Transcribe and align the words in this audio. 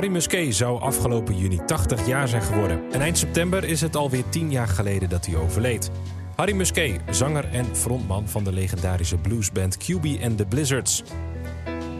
Harry 0.00 0.14
Musquet 0.14 0.54
zou 0.54 0.80
afgelopen 0.80 1.36
juni 1.36 1.58
80 1.66 2.06
jaar 2.06 2.28
zijn 2.28 2.42
geworden. 2.42 2.92
En 2.92 3.00
eind 3.00 3.18
september 3.18 3.64
is 3.64 3.80
het 3.80 3.96
alweer 3.96 4.24
10 4.28 4.50
jaar 4.50 4.68
geleden 4.68 5.08
dat 5.08 5.26
hij 5.26 5.36
overleed. 5.36 5.90
Harry 6.36 6.54
Musquet, 6.54 7.00
zanger 7.10 7.44
en 7.52 7.76
frontman 7.76 8.28
van 8.28 8.44
de 8.44 8.52
legendarische 8.52 9.16
bluesband 9.16 9.76
QB 9.76 10.22
and 10.24 10.36
the 10.36 10.46
Blizzards. 10.46 11.02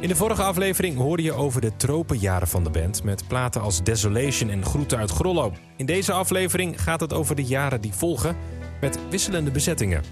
In 0.01 0.09
de 0.09 0.17
vorige 0.17 0.43
aflevering 0.43 0.97
hoorde 0.97 1.23
je 1.23 1.33
over 1.33 1.61
de 1.61 1.77
tropenjaren 1.77 2.49
van 2.49 2.65
de 2.65 2.71
band... 2.71 3.03
met 3.05 3.29
platen 3.29 3.61
als 3.61 3.83
Desolation 3.83 4.51
en 4.51 4.65
Groeten 4.65 4.99
uit 4.99 5.11
Grollo. 5.11 5.53
In 5.77 5.87
deze 5.87 6.13
aflevering 6.13 6.83
gaat 6.83 7.01
het 7.01 7.13
over 7.13 7.37
de 7.37 7.45
jaren 7.45 7.81
die 7.81 7.93
volgen... 7.93 8.37
met 8.81 8.99
wisselende 9.11 9.51
bezettingen. 9.51 10.03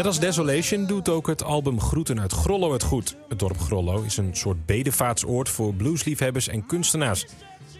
Net 0.00 0.08
als 0.08 0.20
Desolation 0.20 0.86
doet 0.86 1.08
ook 1.08 1.26
het 1.26 1.42
album 1.42 1.80
Groeten 1.80 2.20
uit 2.20 2.32
Grollo 2.32 2.72
het 2.72 2.82
goed. 2.82 3.16
Het 3.28 3.38
dorp 3.38 3.58
Grollo 3.58 4.02
is 4.02 4.16
een 4.16 4.36
soort 4.36 4.66
bedevaartsoord 4.66 5.48
voor 5.48 5.74
bluesliefhebbers 5.74 6.48
en 6.48 6.66
kunstenaars. 6.66 7.26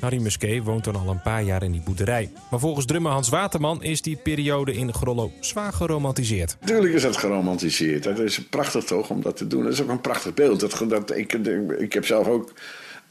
Harry 0.01 0.23
Musquet 0.23 0.65
woont 0.65 0.85
dan 0.85 0.97
al 0.97 1.09
een 1.09 1.23
paar 1.23 1.43
jaar 1.43 1.63
in 1.63 1.73
die 1.73 1.81
boerderij. 1.81 2.33
Maar 2.51 2.61
volgens 2.61 2.87
drummer 2.87 3.13
Hans 3.13 3.29
Waterman 3.29 3.83
is 3.83 4.03
die 4.03 4.17
periode 4.17 4.75
in 4.75 4.95
Grollo 4.95 5.33
zwaar 5.41 5.73
geromantiseerd. 5.73 6.57
Tuurlijk 6.65 6.95
is 6.95 7.03
dat 7.03 7.17
geromantiseerd. 7.17 8.03
Dat 8.03 8.19
is 8.19 8.49
prachtig 8.49 8.85
toch 8.85 9.11
om 9.11 9.23
dat 9.23 9.37
te 9.37 9.47
doen. 9.47 9.63
Dat 9.63 9.73
is 9.73 9.83
ook 9.83 9.89
een 9.89 10.01
prachtig 10.01 10.35
beeld. 10.35 10.61
Dat, 10.61 11.17
ik, 11.17 11.33
ik 11.79 11.93
heb 11.93 12.07
zelf 12.07 12.27
ook 12.27 12.53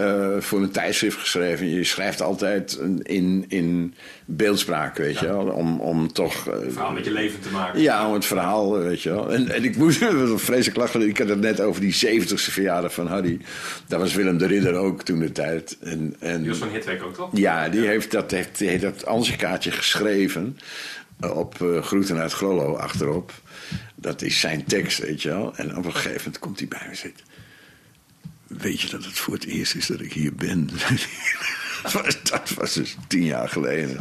uh, 0.01 0.37
voor 0.39 0.61
een 0.61 0.71
tijdschrift 0.71 1.17
geschreven. 1.17 1.69
Je 1.69 1.83
schrijft 1.83 2.21
altijd 2.21 2.79
in, 3.01 3.45
in 3.47 3.93
beeldspraak, 4.25 4.97
weet 4.97 5.19
je 5.19 5.25
wel. 5.25 5.45
Om, 5.45 5.79
om 5.79 6.13
toch... 6.13 6.47
Uh, 6.47 6.53
een 6.53 6.71
verhaal 6.71 6.91
met 6.91 7.05
je 7.05 7.11
leven 7.11 7.39
te 7.39 7.49
maken. 7.49 7.81
Ja, 7.81 8.07
om 8.07 8.13
het 8.13 8.25
verhaal, 8.25 8.77
weet 8.79 9.01
je 9.01 9.09
wel. 9.09 9.33
En, 9.33 9.49
en 9.49 9.63
ik 9.63 9.77
moest 9.77 9.97
vreselijk 10.35 10.75
lachen. 10.75 11.07
Ik 11.07 11.17
had 11.17 11.29
het 11.29 11.39
net 11.39 11.61
over 11.61 11.81
die 11.81 11.95
70ste 11.95 12.33
verjaardag 12.33 12.93
van 12.93 13.07
Harry. 13.07 13.39
Daar 13.87 13.99
was 13.99 14.13
Willem 14.13 14.37
de 14.37 14.45
Ridder 14.45 14.73
ook 14.73 15.03
toen 15.03 15.19
de 15.19 15.31
tijd. 15.31 15.77
En, 15.81 16.15
en, 16.19 16.39
die 16.39 16.49
was 16.49 16.57
van 16.59 16.69
Hitweg 16.69 17.01
ook, 17.01 17.13
toch? 17.13 17.29
Ja, 17.33 17.69
die 17.69 17.87
heeft 17.87 18.11
dat, 18.11 18.31
heeft, 18.31 18.57
die 18.57 18.69
heeft 18.69 18.81
dat 18.81 19.05
Ansichtkaartje 19.05 19.71
geschreven. 19.71 20.57
Op 21.33 21.59
uh, 21.61 21.83
Groeten 21.83 22.17
uit 22.17 22.33
Grollo 22.33 22.75
achterop. 22.75 23.31
Dat 23.95 24.21
is 24.21 24.39
zijn 24.39 24.63
tekst, 24.65 24.99
weet 24.99 25.21
je 25.21 25.29
wel. 25.29 25.55
En 25.55 25.77
op 25.77 25.85
een 25.85 25.93
gegeven 25.93 26.17
moment 26.17 26.39
komt 26.39 26.59
hij 26.59 26.67
bij 26.67 26.85
me 26.89 26.95
zitten. 26.95 27.25
Weet 28.49 28.81
je 28.81 28.89
dat 28.89 29.05
het 29.05 29.19
voor 29.19 29.33
het 29.33 29.45
eerst 29.45 29.75
is 29.75 29.87
dat 29.87 30.01
ik 30.01 30.13
hier 30.13 30.35
ben? 30.35 30.69
dat, 32.31 32.53
was, 32.57 32.73
dus 32.73 32.95
tien 33.07 33.23
jaar 33.23 33.49
geleden. 33.49 33.97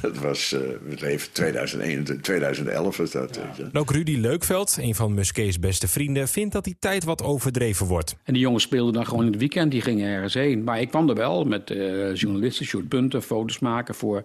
Dat 0.00 0.18
was 0.18 0.52
uh, 0.52 1.10
even 1.10 1.32
2001, 1.32 2.20
2011 2.20 2.96
was 2.96 3.10
dat. 3.10 3.40
Ja. 3.58 3.80
ook 3.80 3.90
Rudy 3.90 4.16
Leukveld, 4.16 4.76
een 4.80 4.94
van 4.94 5.14
Musquets 5.14 5.58
beste 5.58 5.88
vrienden, 5.88 6.28
vindt 6.28 6.52
dat 6.52 6.64
die 6.64 6.76
tijd 6.78 7.04
wat 7.04 7.22
overdreven 7.22 7.86
wordt. 7.86 8.16
En 8.22 8.32
die 8.32 8.42
jongens 8.42 8.64
speelden 8.64 8.92
dan 8.92 9.06
gewoon 9.06 9.24
in 9.24 9.30
het 9.30 9.40
weekend, 9.40 9.70
die 9.70 9.80
gingen 9.80 10.08
ergens 10.08 10.34
heen. 10.34 10.64
Maar 10.64 10.80
ik 10.80 10.88
kwam 10.88 11.08
er 11.08 11.14
wel 11.14 11.44
met 11.44 11.70
uh, 11.70 12.14
journalisten, 12.14 12.66
Sjoerd 12.66 12.88
Punten, 12.88 13.22
foto's 13.22 13.58
maken 13.58 13.94
voor 13.94 14.24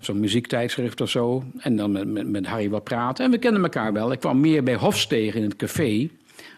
zo'n 0.00 0.20
muziektijdschrift 0.20 1.00
of 1.00 1.10
zo. 1.10 1.44
En 1.58 1.76
dan 1.76 1.92
met, 1.92 2.08
met, 2.08 2.28
met 2.28 2.46
Harry 2.46 2.68
wat 2.68 2.84
praten. 2.84 3.24
En 3.24 3.30
we 3.30 3.38
kenden 3.38 3.62
elkaar 3.62 3.92
wel. 3.92 4.12
Ik 4.12 4.20
kwam 4.20 4.40
meer 4.40 4.62
bij 4.62 4.74
Hofstegen 4.74 5.40
in 5.40 5.48
het 5.48 5.56
café 5.56 6.08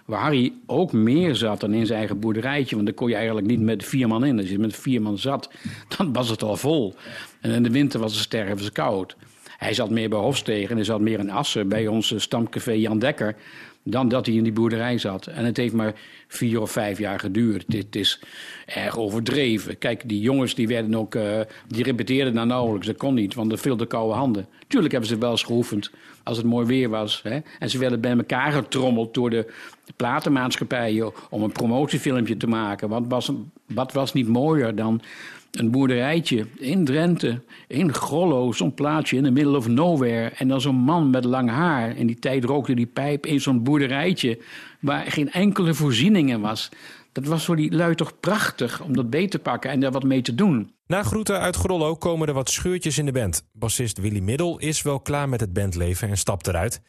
waar 0.04 0.20
Harry 0.20 0.52
ook 0.66 0.92
meer 0.92 1.34
zat 1.34 1.60
dan 1.60 1.72
in 1.72 1.86
zijn 1.86 1.98
eigen 1.98 2.20
boerderijtje. 2.20 2.74
Want 2.74 2.86
daar 2.86 2.96
kon 2.96 3.08
je 3.08 3.14
eigenlijk 3.14 3.46
niet 3.46 3.60
met 3.60 3.84
vier 3.84 4.08
man 4.08 4.24
in. 4.24 4.38
Als 4.38 4.48
je 4.48 4.58
met 4.58 4.76
vier 4.76 5.02
man 5.02 5.18
zat, 5.18 5.50
dan 5.96 6.12
was 6.12 6.28
het 6.28 6.42
al 6.42 6.56
vol. 6.56 6.94
En 7.40 7.50
in 7.50 7.62
de 7.62 7.70
winter 7.70 8.00
was 8.00 8.12
het 8.12 8.22
stervenskoud. 8.22 9.16
Hij 9.56 9.74
zat 9.74 9.90
meer 9.90 10.08
bij 10.08 10.18
Hofstegen 10.18 10.70
en 10.70 10.76
hij 10.76 10.84
zat 10.84 11.00
meer 11.00 11.18
in 11.18 11.30
Assen 11.30 11.68
bij 11.68 11.86
ons 11.86 12.14
stamcafé 12.16 12.72
Jan 12.72 12.98
Dekker 12.98 13.36
dan 13.82 14.08
dat 14.08 14.26
hij 14.26 14.34
in 14.34 14.42
die 14.42 14.52
boerderij 14.52 14.98
zat. 14.98 15.26
En 15.26 15.44
het 15.44 15.56
heeft 15.56 15.74
maar 15.74 15.94
vier 16.28 16.60
of 16.60 16.70
vijf 16.70 16.98
jaar 16.98 17.20
geduurd. 17.20 17.64
Dit 17.66 17.96
is 17.96 18.20
erg 18.66 18.98
overdreven. 18.98 19.78
Kijk, 19.78 20.08
die 20.08 20.20
jongens 20.20 20.54
die 20.54 20.68
werden 20.68 20.94
ook, 20.94 21.14
uh, 21.14 21.40
die 21.68 21.84
repeteerden 21.84 22.34
nou 22.34 22.46
nauwelijks. 22.46 22.86
Dat 22.86 22.96
kon 22.96 23.14
niet, 23.14 23.34
want 23.34 23.52
er 23.52 23.58
veel 23.58 23.76
de 23.76 23.86
koude 23.86 24.14
handen. 24.14 24.46
Tuurlijk 24.66 24.92
hebben 24.92 25.10
ze 25.10 25.18
wel 25.18 25.30
eens 25.30 25.42
geoefend 25.42 25.90
als 26.22 26.36
het 26.36 26.46
mooi 26.46 26.66
weer 26.66 26.88
was. 26.88 27.20
Hè? 27.22 27.38
En 27.58 27.70
ze 27.70 27.78
werden 27.78 28.00
bij 28.00 28.16
elkaar 28.16 28.52
getrommeld 28.52 29.14
door 29.14 29.30
de 29.30 29.52
platenmaatschappijen 29.96 31.12
om 31.30 31.42
een 31.42 31.52
promotiefilmpje 31.52 32.36
te 32.36 32.46
maken. 32.46 32.88
Wat 32.88 33.04
was, 33.08 33.32
wat 33.66 33.92
was 33.92 34.12
niet 34.12 34.28
mooier 34.28 34.74
dan 34.74 35.00
een 35.50 35.70
boerderijtje 35.70 36.46
in 36.58 36.84
Drenthe, 36.84 37.42
in 37.68 37.94
Grollo, 37.94 38.52
zo'n 38.52 38.74
plaatsje 38.74 39.16
in 39.16 39.24
the 39.24 39.30
middle 39.30 39.56
of 39.56 39.68
nowhere. 39.68 40.28
En 40.28 40.48
dan 40.48 40.60
zo'n 40.60 40.74
man 40.76 41.10
met 41.10 41.24
lang 41.24 41.50
haar. 41.50 41.96
In 41.96 42.06
die 42.06 42.18
tijd 42.18 42.44
rookte 42.44 42.74
die 42.74 42.86
pijp 42.86 43.26
in 43.26 43.40
zo'n 43.40 43.62
boerderijtje 43.62 44.38
waar 44.80 45.10
geen 45.10 45.32
enkele 45.32 45.74
voorzieningen 45.74 46.40
was. 46.40 46.68
Dat 47.12 47.24
was 47.24 47.44
voor 47.44 47.56
die 47.56 47.74
lui 47.74 47.94
toch 47.94 48.20
prachtig 48.20 48.82
om 48.82 48.96
dat 48.96 49.10
beet 49.10 49.30
te 49.30 49.38
pakken 49.38 49.70
en 49.70 49.80
daar 49.80 49.92
wat 49.92 50.04
mee 50.04 50.22
te 50.22 50.34
doen. 50.34 50.72
Na 50.86 51.02
groeten 51.02 51.40
uit 51.40 51.56
Grollo 51.56 51.96
komen 51.96 52.28
er 52.28 52.34
wat 52.34 52.50
scheurtjes 52.50 52.98
in 52.98 53.04
de 53.04 53.12
band. 53.12 53.48
Bassist 53.52 53.98
Willy 53.98 54.20
Middel 54.20 54.58
is 54.58 54.82
wel 54.82 55.00
klaar 55.00 55.28
met 55.28 55.40
het 55.40 55.52
bandleven 55.52 56.08
en 56.08 56.18
stapt 56.18 56.46
eruit. 56.46 56.82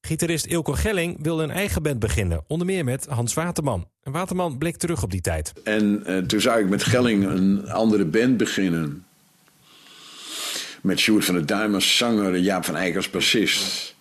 Gitarist 0.00 0.46
Ilko 0.46 0.72
Gelling 0.72 1.18
wil 1.22 1.42
een 1.42 1.50
eigen 1.50 1.82
band 1.82 1.98
beginnen, 1.98 2.44
onder 2.46 2.66
meer 2.66 2.84
met 2.84 3.06
Hans 3.06 3.34
Waterman. 3.34 3.88
En 4.02 4.12
Waterman 4.12 4.58
bleek 4.58 4.76
terug 4.76 5.02
op 5.02 5.10
die 5.10 5.20
tijd. 5.20 5.52
En 5.64 6.02
uh, 6.06 6.18
toen 6.18 6.40
zou 6.40 6.60
ik 6.60 6.68
met 6.68 6.82
Gelling 6.82 7.24
een 7.24 7.68
andere 7.68 8.04
band 8.04 8.36
beginnen. 8.36 9.04
Met 10.80 10.98
Sjoerd 10.98 11.24
van 11.24 11.34
der 11.34 11.46
Duim 11.46 11.74
als 11.74 11.96
zanger 11.96 12.34
en 12.34 12.42
Jaap 12.42 12.64
van 12.64 12.76
Eyck 12.76 12.96
als 12.96 13.10
bassist. 13.10 13.94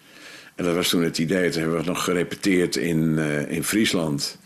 En 0.55 0.63
dat 0.63 0.75
was 0.75 0.89
toen 0.89 1.03
het 1.03 1.17
idee. 1.17 1.49
Toen 1.49 1.61
hebben 1.61 1.79
we 1.79 1.85
nog 1.85 2.03
gerepeteerd 2.03 2.75
in, 2.75 2.99
uh, 3.17 3.51
in 3.51 3.63
Friesland. 3.63 4.37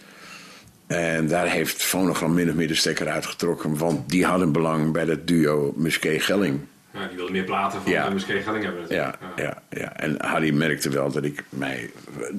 En 0.87 1.27
daar 1.27 1.47
heeft 1.47 1.83
Fonogram 1.83 2.33
min 2.33 2.49
of 2.49 2.55
meer 2.55 2.67
de 2.67 2.75
stekker 2.75 3.07
uitgetrokken. 3.07 3.77
Want 3.77 4.09
die 4.09 4.25
hadden 4.25 4.51
belang 4.51 4.91
bij 4.91 5.05
dat 5.05 5.27
duo 5.27 5.73
Musquet-Gelling. 5.75 6.59
Ja, 6.93 7.07
die 7.07 7.17
wilde 7.17 7.31
meer 7.31 7.43
platen 7.43 7.81
van 7.81 7.91
ja. 7.91 8.07
de 8.07 8.13
Musquet 8.13 8.43
Gelling 8.43 8.63
hebben. 8.63 8.85
Ja, 8.89 9.15
ja, 9.35 9.43
ja. 9.43 9.63
Ja, 9.69 9.95
En 9.97 10.15
Harry 10.25 10.53
merkte 10.53 10.89
wel 10.89 11.11
dat 11.11 11.23
ik 11.23 11.43
mij 11.49 11.89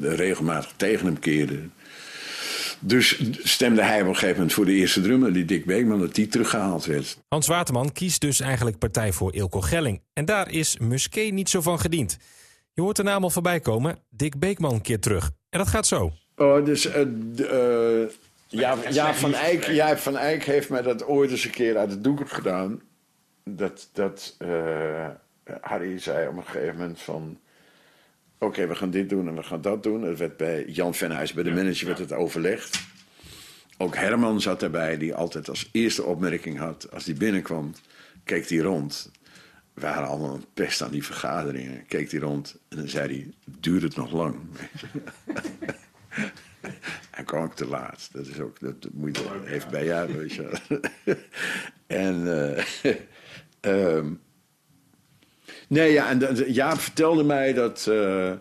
regelmatig 0.01 0.73
tegen 0.77 1.07
hem 1.07 1.19
keerde. 1.19 1.59
Dus 2.85 3.23
stemde 3.43 3.83
hij 3.83 4.01
op 4.01 4.07
een 4.07 4.15
gegeven 4.15 4.37
moment 4.37 4.53
voor 4.53 4.65
de 4.65 4.73
eerste 4.73 5.01
drummer, 5.01 5.33
die 5.33 5.45
Dick 5.45 5.65
Beekman, 5.65 5.99
dat 5.99 6.15
die 6.15 6.27
teruggehaald 6.27 6.85
werd. 6.85 7.19
Hans 7.29 7.47
Waterman 7.47 7.93
kiest 7.93 8.21
dus 8.21 8.41
eigenlijk 8.41 8.79
partij 8.79 9.13
voor 9.13 9.35
Ilko 9.35 9.61
Gelling. 9.61 10.03
En 10.13 10.25
daar 10.25 10.51
is 10.51 10.79
Musquet 10.79 11.33
niet 11.33 11.49
zo 11.49 11.61
van 11.61 11.79
gediend. 11.81 12.19
Je 12.73 12.83
hoort 12.83 12.97
de 12.97 13.03
naam 13.03 13.23
al 13.23 13.31
voorbij 13.31 13.61
komen. 13.61 13.99
Dick 14.11 14.39
Beekman 14.39 14.81
keert 14.81 15.03
terug. 15.03 15.31
En 15.51 15.59
dat 15.59 15.69
gaat 15.69 15.87
zo. 15.87 16.13
Oh, 16.37 16.65
dus 16.65 16.87
uh, 16.87 16.97
uh, 17.37 18.09
ja, 18.49 18.77
ja, 18.91 19.15
van 19.15 19.35
Eyck, 19.35 19.65
ja, 19.65 19.97
van 19.97 20.17
Eyck 20.17 20.45
heeft 20.45 20.69
mij 20.69 20.83
dat 20.83 21.07
ooit 21.07 21.31
eens 21.31 21.45
een 21.45 21.51
keer 21.51 21.77
uit 21.77 21.91
de 21.91 22.01
doek 22.01 22.29
gedaan 22.29 22.81
dat, 23.45 23.89
dat 23.93 24.37
uh, 24.39 25.09
Harry 25.61 25.99
zei 25.99 26.29
op 26.29 26.37
een 26.37 26.45
gegeven 26.45 26.77
moment 26.77 27.01
van... 27.01 27.41
Oké, 28.39 28.67
we 28.67 28.75
gaan 28.75 28.91
dit 28.91 29.09
doen 29.09 29.29
en 29.29 29.35
we 29.35 29.43
gaan 29.43 29.61
dat 29.61 29.83
doen. 29.83 30.03
Het 30.03 30.19
werd 30.19 30.37
bij 30.37 30.65
Jan 30.65 30.95
Venhuis, 30.95 31.33
bij 31.33 31.45
de 31.45 31.51
manager, 31.51 31.87
werd 31.87 31.99
het 31.99 32.13
overlegd. 32.13 32.81
Ook 33.79 33.97
Herman 33.97 34.41
zat 34.41 34.61
daarbij, 34.61 34.99
die 34.99 35.15
altijd 35.15 35.49
als 35.49 35.69
eerste 35.73 36.05
opmerking 36.05 36.59
had... 36.59 36.91
als 36.93 37.05
hij 37.05 37.15
binnenkwam, 37.15 37.75
keek 38.25 38.49
hij 38.49 38.59
rond. 38.59 39.11
We 39.75 39.81
waren 39.81 40.09
allemaal 40.09 40.35
een 40.35 40.45
pest 40.55 40.83
aan 40.83 40.91
die 40.91 41.05
vergaderingen. 41.05 41.87
Keek 41.87 42.11
hij 42.11 42.21
rond 42.21 42.59
en 42.69 42.77
dan 42.77 42.89
zei 42.89 43.09
hij, 43.09 43.35
duurt 43.61 43.83
het 43.83 43.97
nog 43.97 44.13
lang? 44.13 44.37
En 47.11 47.25
kwam 47.25 47.45
ik 47.45 47.53
te 47.53 47.67
laat. 47.67 48.09
Dat 48.13 48.27
is 48.27 48.41
ook, 48.41 48.61
dat 48.61 48.89
moet 48.93 49.17
je 49.17 49.47
even 49.47 49.71
bij 49.71 49.85
jou, 49.85 50.13
weet 50.13 50.33
je 50.33 50.51
En... 51.87 52.21
Uh, 52.21 52.95
Um, 53.67 54.21
nee, 55.69 55.93
ja, 55.93 56.11
en 56.11 56.53
Jaap 56.53 56.79
vertelde 56.79 57.25
mij 57.25 57.53
dat. 57.53 57.87
Uh, 57.89 58.33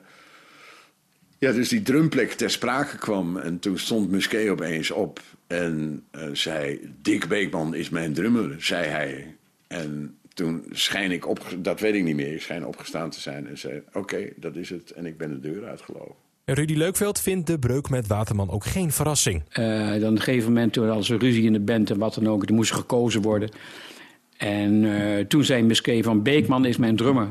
ja, 1.38 1.52
dus 1.52 1.70
die 1.70 1.82
drumplek 1.82 2.32
ter 2.32 2.50
sprake 2.50 2.98
kwam. 2.98 3.38
En 3.38 3.60
toen 3.60 3.78
stond 3.78 4.12
Musquet 4.12 4.50
opeens 4.50 4.92
op. 4.92 5.22
En 5.48 6.04
uh, 6.12 6.24
zei: 6.34 6.94
Dick 7.02 7.28
Beekman 7.28 7.76
is 7.76 7.90
mijn 7.90 8.14
drummer, 8.14 8.56
zei 8.60 8.86
hij. 8.88 9.36
En 9.68 10.18
toen 10.34 10.66
schijn 10.72 11.12
ik 11.12 11.28
op, 11.28 11.56
dat 11.58 11.80
weet 11.80 11.96
ik 11.96 12.04
niet 12.04 12.16
meer, 12.16 12.34
ik 12.34 12.42
schijn 12.42 12.66
opgestaan 12.66 13.10
te 13.10 13.20
zijn 13.20 13.48
en 13.48 13.58
zei: 13.58 13.82
Oké, 13.94 14.30
dat 14.36 14.56
is 14.56 14.70
het. 14.70 14.92
En 14.92 15.06
ik 15.06 15.18
ben 15.18 15.30
de 15.30 15.40
deur 15.40 15.66
uitgelopen. 15.66 16.16
Rudy 16.46 16.74
Leukveld 16.74 17.20
vindt 17.20 17.48
de 17.48 17.60
breuk 17.60 17.90
met 17.90 18.08
Waterman 18.08 18.50
ook 18.50 18.66
geen 18.66 18.92
verrassing. 18.92 19.44
Uh, 19.60 19.90
dan 19.90 19.96
op 19.96 20.02
een 20.02 20.22
gegeven 20.22 20.54
moment, 20.54 20.78
als 20.78 21.10
er 21.10 21.20
ruzie 21.20 21.44
in 21.44 21.54
de 21.54 21.60
band 21.60 21.90
en 21.90 21.98
wat 21.98 22.14
dan 22.14 22.28
ook, 22.28 22.46
er 22.46 22.54
moest 22.54 22.72
gekozen 22.72 23.22
worden. 23.22 23.50
En 24.42 24.84
uh, 24.84 25.20
toen 25.26 25.44
zei 25.44 25.64
Musquet 25.64 26.04
van 26.04 26.24
Beekman 26.24 26.66
is 26.66 26.78
mijn 26.78 26.96
drummer. 26.96 27.28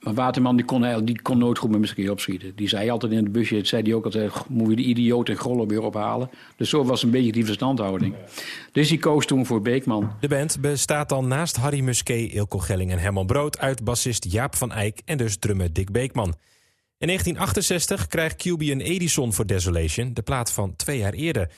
Maar 0.00 0.14
Waterman 0.14 0.56
die 0.56 0.64
kon, 0.64 1.04
die 1.04 1.22
kon 1.22 1.38
nooit 1.38 1.58
goed 1.58 1.70
met 1.70 1.80
muziek 1.80 2.10
opschieten. 2.10 2.56
Die 2.56 2.68
zei 2.68 2.90
altijd 2.90 3.12
in 3.12 3.18
het 3.18 3.32
busje, 3.32 3.64
zei 3.64 3.82
hij 3.82 3.94
ook 3.94 4.04
altijd... 4.04 4.48
moet 4.48 4.70
je 4.70 4.76
de 4.76 4.82
idioot 4.82 5.28
en 5.28 5.36
grollen 5.36 5.68
weer 5.68 5.82
ophalen. 5.82 6.30
Dus 6.56 6.68
zo 6.68 6.84
was 6.84 7.02
een 7.02 7.10
beetje 7.10 7.32
die 7.32 7.44
verstandhouding. 7.44 8.14
Dus 8.72 8.88
die 8.88 8.98
koos 8.98 9.26
toen 9.26 9.46
voor 9.46 9.62
Beekman. 9.62 10.12
De 10.20 10.28
band 10.28 10.60
bestaat 10.60 11.08
dan 11.08 11.28
naast 11.28 11.56
Harry 11.56 11.80
Musquet, 11.80 12.32
Ilko 12.32 12.58
Gelling 12.58 12.90
en 12.90 12.98
Herman 12.98 13.26
Brood... 13.26 13.58
uit 13.58 13.84
bassist 13.84 14.32
Jaap 14.32 14.56
van 14.56 14.72
Eyck 14.72 15.00
en 15.04 15.16
dus 15.16 15.36
drummer 15.36 15.72
Dick 15.72 15.90
Beekman. 15.92 16.34
In 16.98 17.06
1968 17.06 18.06
krijgt 18.06 18.48
QB 18.48 18.60
een 18.60 18.80
Edison 18.80 19.32
voor 19.32 19.46
Desolation, 19.46 20.14
de 20.14 20.22
plaat 20.22 20.52
van 20.52 20.76
twee 20.76 20.98
jaar 20.98 21.12
eerder... 21.12 21.50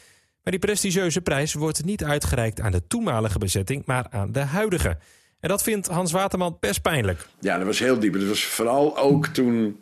Maar 0.49 0.59
die 0.59 0.69
prestigieuze 0.69 1.21
prijs 1.21 1.55
wordt 1.55 1.85
niet 1.85 2.05
uitgereikt 2.05 2.61
aan 2.61 2.73
de 2.73 2.87
toenmalige 2.87 3.39
bezetting, 3.39 3.83
maar 3.87 4.07
aan 4.11 4.33
de 4.33 4.41
huidige. 4.41 4.99
En 5.41 5.49
dat 5.49 5.63
vindt 5.63 5.87
Hans 5.87 6.13
Waterman 6.13 6.57
best 6.61 6.83
pijnlijk. 6.83 7.27
Ja, 7.41 7.57
dat 7.57 7.67
was 7.67 7.79
heel 7.79 7.99
diep. 7.99 8.13
Dat 8.13 8.23
was 8.23 8.45
vooral 8.45 8.99
ook 8.99 9.27
toen. 9.27 9.81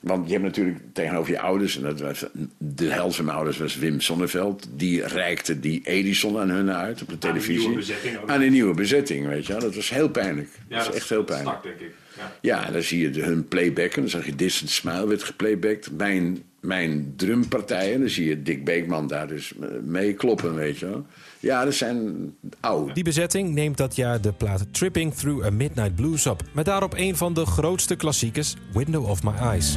Want 0.00 0.26
je 0.26 0.32
hebt 0.32 0.44
natuurlijk 0.44 0.78
tegenover 0.92 1.32
je 1.32 1.40
ouders, 1.40 1.76
en 1.76 1.82
dat 1.82 2.00
was, 2.00 2.24
de 2.58 2.92
helft 2.92 3.16
van 3.16 3.24
mijn 3.24 3.36
ouders 3.36 3.58
was 3.58 3.76
Wim 3.76 4.00
Sonneveld, 4.00 4.68
die 4.70 5.06
reikte 5.06 5.60
die 5.60 5.80
Edison 5.84 6.38
aan 6.38 6.50
hun 6.50 6.70
uit 6.70 7.02
op 7.02 7.08
de 7.08 7.18
televisie. 7.18 7.94
Aan 8.26 8.40
een 8.40 8.52
nieuwe 8.52 8.74
bezetting, 8.74 9.26
weet 9.26 9.46
je 9.46 9.52
wel. 9.52 9.62
Dat 9.62 9.74
was 9.74 9.90
heel 9.90 10.08
pijnlijk. 10.08 10.48
Ja, 10.68 10.78
dat, 10.78 10.88
is 10.88 10.94
echt 10.94 11.08
heel 11.08 11.24
pijnlijk. 11.24 11.62
denk 11.62 11.80
ik. 11.80 11.94
Ja. 12.16 12.32
ja, 12.40 12.70
dan 12.70 12.82
zie 12.82 13.00
je 13.00 13.10
de, 13.10 13.22
hun 13.22 13.48
playbacken. 13.48 14.00
Dan 14.00 14.10
zag 14.10 14.26
je 14.26 14.34
Distant 14.34 14.70
Smile 14.70 15.06
werd 15.06 15.22
geplaybacked. 15.22 15.90
Mijn, 15.96 16.42
mijn 16.66 17.12
drumpartijen, 17.16 18.00
dan 18.00 18.08
zie 18.08 18.28
je 18.28 18.42
Dick 18.42 18.64
Beekman 18.64 19.06
daar 19.06 19.28
dus 19.28 19.52
mee 19.82 20.12
kloppen, 20.12 20.54
weet 20.54 20.78
je 20.78 20.86
wel. 20.86 21.06
Ja, 21.40 21.64
dat 21.64 21.74
zijn 21.74 22.34
oude. 22.60 22.92
Die 22.92 23.04
bezetting 23.04 23.54
neemt 23.54 23.76
dat 23.76 23.96
jaar 23.96 24.20
de 24.20 24.32
plaat 24.32 24.66
Tripping 24.70 25.14
Through 25.14 25.46
a 25.46 25.50
Midnight 25.50 25.94
Blues 25.94 26.26
op. 26.26 26.42
Met 26.52 26.64
daarop 26.64 26.94
een 26.96 27.16
van 27.16 27.34
de 27.34 27.46
grootste 27.46 27.96
klassiekers, 27.96 28.54
Window 28.72 29.08
of 29.08 29.22
My 29.22 29.32
Eyes. 29.40 29.72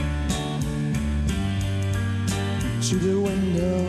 To 2.89 2.97
the 2.97 3.21
window 3.23 3.85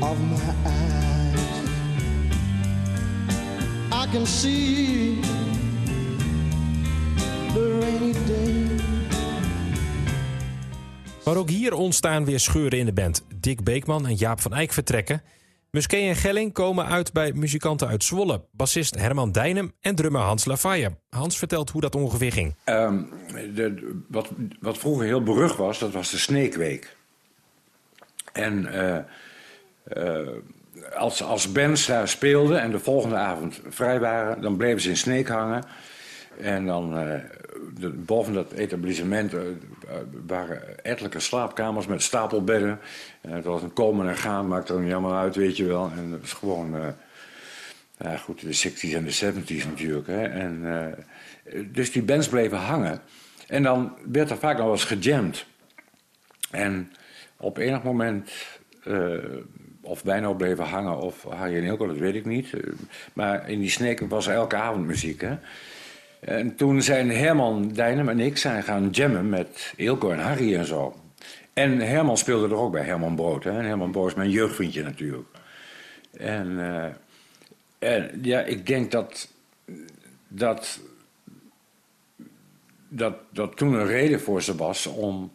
of 0.00 0.18
my 0.18 0.70
eyes 0.70 0.92
I 3.92 4.06
can 4.12 4.26
see 4.26 5.20
the 7.54 7.80
rainy 7.80 8.12
day 8.26 8.51
maar 11.24 11.36
ook 11.36 11.48
hier 11.48 11.74
ontstaan 11.74 12.24
weer 12.24 12.40
scheuren 12.40 12.78
in 12.78 12.86
de 12.86 12.92
band. 12.92 13.24
Dick 13.34 13.64
Beekman 13.64 14.06
en 14.06 14.14
Jaap 14.14 14.40
van 14.40 14.54
Eyck 14.54 14.72
vertrekken. 14.72 15.22
Musquet 15.70 16.00
en 16.00 16.16
Gelling 16.16 16.52
komen 16.52 16.86
uit 16.86 17.12
bij 17.12 17.32
muzikanten 17.32 17.88
uit 17.88 18.04
Zwolle. 18.04 18.44
Bassist 18.50 18.94
Herman 18.94 19.32
Dijnem 19.32 19.72
en 19.80 19.94
drummer 19.94 20.20
Hans 20.20 20.44
Lafayette. 20.44 20.98
Hans 21.10 21.38
vertelt 21.38 21.70
hoe 21.70 21.80
dat 21.80 21.94
ongeveer 21.94 22.32
ging. 22.32 22.54
Um, 22.64 23.08
de, 23.54 24.00
wat, 24.08 24.30
wat, 24.60 24.78
vroeger 24.78 25.06
heel 25.06 25.22
berucht 25.22 25.56
was, 25.56 25.78
dat 25.78 25.92
was 25.92 26.10
de 26.10 26.18
Sneekweek. 26.18 26.96
En 28.32 28.68
uh, 28.74 28.98
uh, 29.96 30.28
als, 30.96 31.22
als 31.22 31.52
bands 31.52 31.86
daar 31.86 32.08
speelden 32.08 32.60
en 32.60 32.70
de 32.70 32.78
volgende 32.78 33.16
avond 33.16 33.60
vrij 33.68 34.00
waren... 34.00 34.40
dan 34.40 34.56
bleven 34.56 34.80
ze 34.80 34.88
in 34.88 34.96
Sneek 34.96 35.28
hangen. 35.28 35.64
En 36.40 36.66
dan 36.66 36.98
uh, 36.98 37.14
boven 37.94 38.32
dat 38.32 38.52
etablissement 38.52 39.34
uh, 39.34 39.40
waren 40.26 40.84
ettelijke 40.84 41.20
slaapkamers 41.20 41.86
met 41.86 42.02
stapelbedden. 42.02 42.80
Uh, 43.26 43.32
het 43.32 43.44
was 43.44 43.62
een 43.62 43.72
komen 43.72 44.08
en 44.08 44.16
gaan, 44.16 44.48
maakt 44.48 44.68
er 44.68 44.78
niet 44.78 44.88
helemaal 44.88 45.14
uit, 45.14 45.36
weet 45.36 45.56
je 45.56 45.64
wel. 45.64 45.90
En 45.96 46.10
het 46.10 46.20
was 46.20 46.32
gewoon, 46.32 46.94
ja, 47.98 48.16
goed, 48.16 48.40
de 48.40 48.70
60s 48.70 48.94
en 48.94 49.04
de 49.04 49.32
70s 49.32 49.68
natuurlijk. 49.68 50.06
Hè. 50.06 50.22
En, 50.24 50.64
dus 51.72 51.92
die 51.92 52.02
bands 52.02 52.28
bleven 52.28 52.58
hangen. 52.58 53.00
En 53.46 53.62
dan 53.62 53.96
werd 54.12 54.30
er 54.30 54.36
vaak 54.36 54.56
nog 54.56 54.64
wel 54.64 54.74
eens 54.74 54.84
gejamd. 54.84 55.46
En 56.50 56.92
op 57.36 57.58
enig 57.58 57.82
moment, 57.82 58.30
of 59.80 60.02
wij 60.02 60.20
nou 60.20 60.36
bleven 60.36 60.64
hangen 60.64 60.96
of 60.96 61.22
Harry 61.22 61.56
en 61.56 61.64
Ilko, 61.64 61.86
dat 61.86 61.96
weet 61.96 62.14
ik 62.14 62.24
niet. 62.24 62.52
maar 63.12 63.50
in 63.50 63.58
die 63.58 63.70
sneken 63.70 64.08
was 64.08 64.26
elke 64.26 64.56
avond 64.56 64.86
muziek, 64.86 65.20
hè. 65.20 65.38
En 66.24 66.56
toen 66.56 66.82
zijn 66.82 67.10
Herman 67.10 67.68
Dijnem 67.68 68.08
en 68.08 68.20
ik 68.20 68.36
zijn 68.36 68.62
gaan 68.62 68.88
jammen 68.90 69.28
met 69.28 69.72
Ilko 69.76 70.10
en 70.10 70.18
Harry 70.18 70.56
en 70.56 70.64
zo. 70.64 70.96
En 71.52 71.78
Herman 71.78 72.18
speelde 72.18 72.46
er 72.46 72.60
ook 72.60 72.72
bij, 72.72 72.84
Herman 72.84 73.14
Brood. 73.14 73.44
Hè? 73.44 73.50
En 73.50 73.64
Herman 73.64 73.90
Brood 73.90 74.08
is 74.08 74.14
mijn 74.14 74.30
jeugdvriendje 74.30 74.82
natuurlijk. 74.82 75.28
En, 76.16 76.58
en 77.78 78.20
ja, 78.22 78.40
ik 78.40 78.66
denk 78.66 78.90
dat, 78.90 79.28
dat, 80.28 80.80
dat, 82.88 83.14
dat 83.30 83.56
toen 83.56 83.72
een 83.72 83.86
reden 83.86 84.20
voor 84.20 84.42
ze 84.42 84.56
was 84.56 84.86
om, 84.86 85.32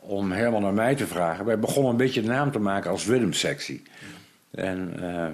om 0.00 0.32
Herman 0.32 0.62
naar 0.62 0.74
mij 0.74 0.94
te 0.94 1.06
vragen. 1.06 1.44
Wij 1.44 1.58
begonnen 1.58 1.90
een 1.90 1.96
beetje 1.96 2.22
de 2.22 2.28
naam 2.28 2.50
te 2.50 2.58
maken 2.58 2.90
als 2.90 3.04
Willem-sectie. 3.04 3.82
En 4.50 4.92
uh, 5.00 5.26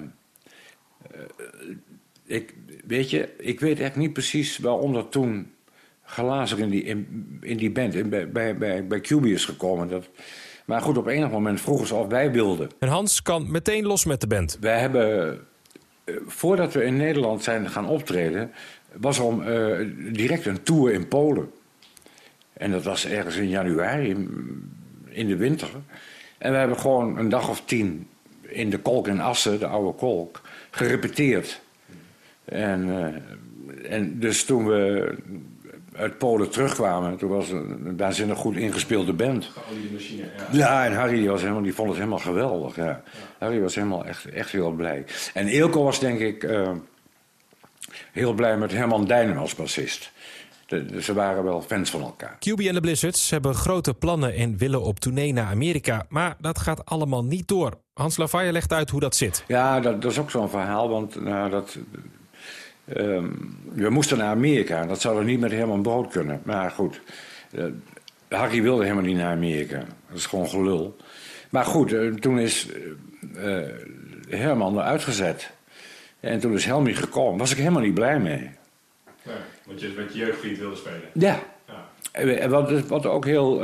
ik, 2.27 2.53
weet 2.87 3.09
je, 3.09 3.29
ik 3.37 3.59
weet 3.59 3.79
echt 3.79 3.95
niet 3.95 4.13
precies 4.13 4.57
waarom 4.57 4.93
dat 4.93 5.11
toen 5.11 5.51
glazer 6.03 6.59
in 6.59 6.69
die, 6.69 6.83
in, 6.83 7.27
in 7.41 7.57
die 7.57 7.71
band, 7.71 7.95
in, 7.95 8.09
bij, 8.09 8.31
bij, 8.31 8.57
bij, 8.57 8.87
bij 8.87 8.99
QB 8.99 9.25
is 9.25 9.45
gekomen. 9.45 9.87
Dat, 9.89 10.09
maar 10.65 10.81
goed, 10.81 10.97
op 10.97 11.07
enig 11.07 11.31
moment 11.31 11.61
vroegen 11.61 11.87
ze 11.87 11.95
of 11.95 12.07
wij 12.07 12.31
wilden. 12.31 12.69
En 12.79 12.87
Hans 12.87 13.21
kan 13.21 13.51
meteen 13.51 13.85
los 13.85 14.05
met 14.05 14.21
de 14.21 14.27
band. 14.27 14.57
Wij 14.61 14.79
hebben, 14.79 15.39
eh, 16.03 16.15
voordat 16.25 16.73
we 16.73 16.83
in 16.83 16.97
Nederland 16.97 17.43
zijn 17.43 17.69
gaan 17.69 17.87
optreden, 17.87 18.51
was 18.93 19.17
er 19.17 19.23
om, 19.23 19.41
uh, 19.41 19.77
direct 20.13 20.45
een 20.45 20.63
tour 20.63 20.91
in 20.91 21.07
Polen. 21.07 21.51
En 22.53 22.71
dat 22.71 22.83
was 22.83 23.05
ergens 23.05 23.35
in 23.35 23.49
januari, 23.49 24.09
in, 24.09 24.29
in 25.05 25.27
de 25.27 25.35
winter. 25.35 25.69
En 26.37 26.51
we 26.51 26.57
hebben 26.57 26.79
gewoon 26.79 27.17
een 27.17 27.29
dag 27.29 27.49
of 27.49 27.61
tien 27.65 28.07
in 28.41 28.69
de 28.69 28.79
kolk 28.79 29.07
in 29.07 29.19
Assen, 29.19 29.59
de 29.59 29.67
oude 29.67 29.97
kolk, 29.97 30.41
gerepeteerd. 30.69 31.61
En, 32.47 32.87
uh, 32.87 33.91
en 33.93 34.19
dus 34.19 34.45
toen 34.45 34.67
we 34.67 35.13
uit 35.97 36.17
Polen 36.17 36.49
terugkwamen, 36.49 37.17
toen 37.17 37.29
was 37.29 37.47
het 37.47 37.57
een 37.57 37.97
waanzinnig 37.97 38.37
goed 38.37 38.55
ingespeelde 38.55 39.13
band. 39.13 39.51
machine, 39.91 40.21
ja. 40.21 40.47
Ja, 40.51 40.85
en 40.85 40.93
Harry 40.93 41.17
die 41.17 41.29
was 41.29 41.41
helemaal, 41.41 41.61
die 41.61 41.73
vond 41.73 41.87
het 41.87 41.97
helemaal 41.97 42.19
geweldig. 42.19 42.75
Ja. 42.75 42.85
ja. 42.85 43.01
Harry 43.39 43.61
was 43.61 43.75
helemaal 43.75 44.05
echt, 44.05 44.25
echt 44.25 44.51
heel 44.51 44.71
blij. 44.71 45.05
En 45.33 45.47
Eelco 45.47 45.83
was 45.83 45.99
denk 45.99 46.19
ik 46.19 46.43
uh, 46.43 46.71
heel 48.11 48.33
blij 48.33 48.57
met 48.57 48.71
Herman 48.71 49.05
Dijnen 49.05 49.37
als 49.37 49.55
bassist. 49.55 50.11
De, 50.65 51.01
ze 51.01 51.13
waren 51.13 51.43
wel 51.43 51.61
fans 51.61 51.89
van 51.89 52.01
elkaar. 52.01 52.37
QB 52.39 52.59
en 52.65 52.73
de 52.73 52.79
Blizzards 52.79 53.29
hebben 53.29 53.55
grote 53.55 53.93
plannen 53.93 54.33
en 54.33 54.57
willen 54.57 54.81
op 54.81 54.99
tournee 54.99 55.33
naar 55.33 55.51
Amerika. 55.51 56.05
Maar 56.09 56.35
dat 56.39 56.59
gaat 56.59 56.85
allemaal 56.85 57.23
niet 57.23 57.47
door. 57.47 57.73
Hans 57.93 58.17
Lavalle 58.17 58.51
legt 58.51 58.73
uit 58.73 58.89
hoe 58.89 58.99
dat 58.99 59.15
zit. 59.15 59.43
Ja, 59.47 59.79
dat, 59.79 60.01
dat 60.01 60.11
is 60.11 60.19
ook 60.19 60.31
zo'n 60.31 60.49
verhaal. 60.49 60.89
Want 60.89 61.21
nou, 61.21 61.49
dat, 61.49 61.77
Um, 62.95 63.57
we 63.73 63.89
moesten 63.89 64.17
naar 64.17 64.27
Amerika. 64.27 64.85
Dat 64.85 65.01
zou 65.01 65.19
er 65.19 65.23
niet 65.23 65.39
met 65.39 65.51
Herman 65.51 65.81
Brood 65.81 66.11
kunnen. 66.11 66.41
Maar 66.43 66.71
goed, 66.71 67.01
uh, 67.51 67.65
Harry 68.27 68.61
wilde 68.61 68.83
helemaal 68.83 69.03
niet 69.03 69.15
naar 69.17 69.31
Amerika. 69.31 69.83
Dat 70.07 70.17
is 70.17 70.25
gewoon 70.25 70.49
gelul. 70.49 70.95
Maar 71.49 71.65
goed, 71.65 71.91
uh, 71.91 72.13
toen 72.13 72.39
is 72.39 72.67
uh, 73.35 73.59
Herman 74.29 74.77
eruit 74.77 75.03
gezet. 75.03 75.51
En 76.19 76.39
toen 76.39 76.53
is 76.53 76.65
Helmi 76.65 76.95
gekomen. 76.95 77.39
Was 77.39 77.51
ik 77.51 77.57
helemaal 77.57 77.81
niet 77.81 77.93
blij 77.93 78.19
mee. 78.19 78.49
Ja, 79.23 79.31
want 79.65 79.81
je 79.81 79.93
met 79.95 80.13
je 80.13 80.19
jeugdvriend 80.19 80.57
wilde 80.57 80.75
spelen. 80.75 81.09
Ja. 81.13 81.39
ja. 82.13 82.49
Wat, 82.49 82.87
wat 82.87 83.05
ook 83.05 83.25
heel... 83.25 83.59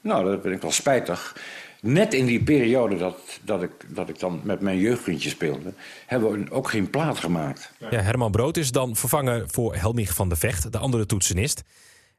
nou, 0.00 0.24
dat 0.24 0.42
ben 0.42 0.52
ik 0.52 0.62
wel 0.62 0.70
spijtig 0.70 1.36
net 1.80 2.14
in 2.14 2.26
die 2.26 2.42
periode 2.42 2.96
dat, 2.96 3.18
dat, 3.42 3.62
ik, 3.62 3.70
dat 3.88 4.08
ik 4.08 4.18
dan 4.18 4.40
met 4.44 4.60
mijn 4.60 4.78
jeugdvriendje 4.78 5.28
speelde, 5.28 5.72
hebben 6.06 6.30
we 6.30 6.50
ook 6.50 6.68
geen 6.68 6.90
plaat 6.90 7.18
gemaakt. 7.18 7.72
Ja, 7.90 8.00
Herman 8.00 8.30
Brood 8.30 8.56
is 8.56 8.72
dan 8.72 8.96
vervangen 8.96 9.50
voor 9.50 9.74
Helmich 9.74 10.14
van 10.14 10.28
de 10.28 10.36
Vecht, 10.36 10.72
de 10.72 10.78
andere 10.78 11.06
toetsenist. 11.06 11.62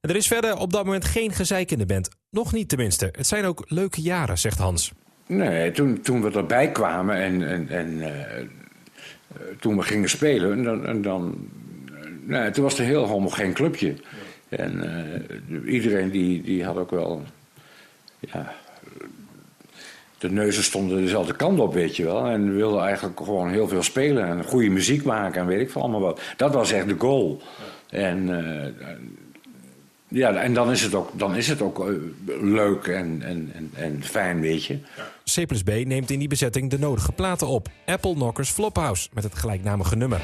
En 0.02 0.10
er 0.10 0.16
is 0.16 0.28
verder 0.28 0.58
op 0.58 0.72
dat 0.72 0.86
moment 0.86 1.06
geen 1.06 1.32
gezeik 1.32 1.72
in 1.72 1.78
de 1.78 1.86
band. 1.86 2.10
Nog 2.30 2.54
niet 2.54 2.70
tenminste. 2.70 3.10
Het 3.12 3.28
zijn 3.28 3.46
ook 3.46 3.64
leuke 3.68 4.02
jaren, 4.02 4.38
zegt 4.38 4.58
Hans. 4.58 4.92
Nee, 5.26 5.72
toen, 5.72 6.02
toen 6.02 6.22
we 6.22 6.32
erbij 6.32 6.72
kwamen 6.72 7.16
en, 7.16 7.48
en, 7.48 7.70
en 7.70 7.98
uh, 7.98 8.08
toen 9.60 9.78
we 9.78 9.84
gingen 9.84 10.10
spelen, 10.10 10.52
en 10.52 10.64
dan, 10.64 10.86
en 10.86 11.02
dan 11.02 11.50
nee, 12.26 12.52
toen 12.52 12.64
was 12.64 12.72
het 12.72 12.82
een 12.82 12.88
heel 12.88 13.06
homogeen 13.06 13.54
clubje. 13.54 13.96
En 14.50 14.84
uh, 15.50 15.74
iedereen 15.74 16.10
die, 16.10 16.42
die 16.42 16.64
had 16.64 16.78
ook 16.78 16.92
wel 16.92 17.24
ja, 18.20 18.56
de 20.20 20.32
neuzen 20.32 20.64
stonden 20.64 21.02
dezelfde 21.02 21.36
kant 21.36 21.60
op, 21.60 21.74
weet 21.74 21.96
je 21.96 22.04
wel. 22.04 22.26
En 22.26 22.56
wilden 22.56 22.82
eigenlijk 22.82 23.20
gewoon 23.20 23.50
heel 23.50 23.68
veel 23.68 23.84
spelen 23.84 24.28
en 24.28 24.44
goede 24.44 24.70
muziek 24.70 25.04
maken 25.04 25.42
en 25.42 25.48
weet 25.48 25.62
ik 25.62 25.72
veel 25.72 25.82
allemaal 25.82 26.00
wat. 26.00 26.22
Dat 26.38 26.54
was 26.54 26.72
echt 26.72 26.88
de 26.88 26.96
goal. 26.98 27.42
En, 27.90 28.28
uh, 28.28 28.88
ja, 30.08 30.34
en 30.34 30.54
dan 30.54 30.72
is 30.72 30.82
het 30.82 30.94
ook, 30.94 31.10
dan 31.14 31.36
is 31.36 31.48
het 31.48 31.62
ook 31.62 31.90
uh, 31.90 31.96
leuk 32.42 32.88
en, 32.88 33.22
en, 33.22 33.52
en, 33.54 33.72
en, 33.74 34.04
fijn, 34.04 34.40
weet 34.42 34.66
je. 34.66 34.78
C 35.34 35.64
B 35.64 35.86
neemt 35.86 36.12
in 36.12 36.20
die 36.20 36.28
bezetting 36.28 36.70
de 36.70 36.80
nodige 36.80 37.12
platen 37.12 37.48
op. 37.48 37.68
Apple 37.86 38.14
Knockers 38.14 38.50
Flophouse 38.50 39.10
met 39.14 39.24
het 39.24 39.36
gelijknamige 39.36 39.96
nummer. 39.96 40.22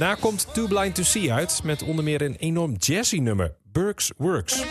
Daarna 0.00 0.20
komt 0.20 0.54
Too 0.54 0.66
Blind 0.66 0.94
to 0.94 1.02
See 1.02 1.32
uit 1.32 1.60
met 1.64 1.82
onder 1.82 2.04
meer 2.04 2.22
een 2.22 2.36
enorm 2.36 2.74
jazzy 2.78 3.18
nummer, 3.18 3.54
Burks 3.72 4.12
Works. 4.16 4.64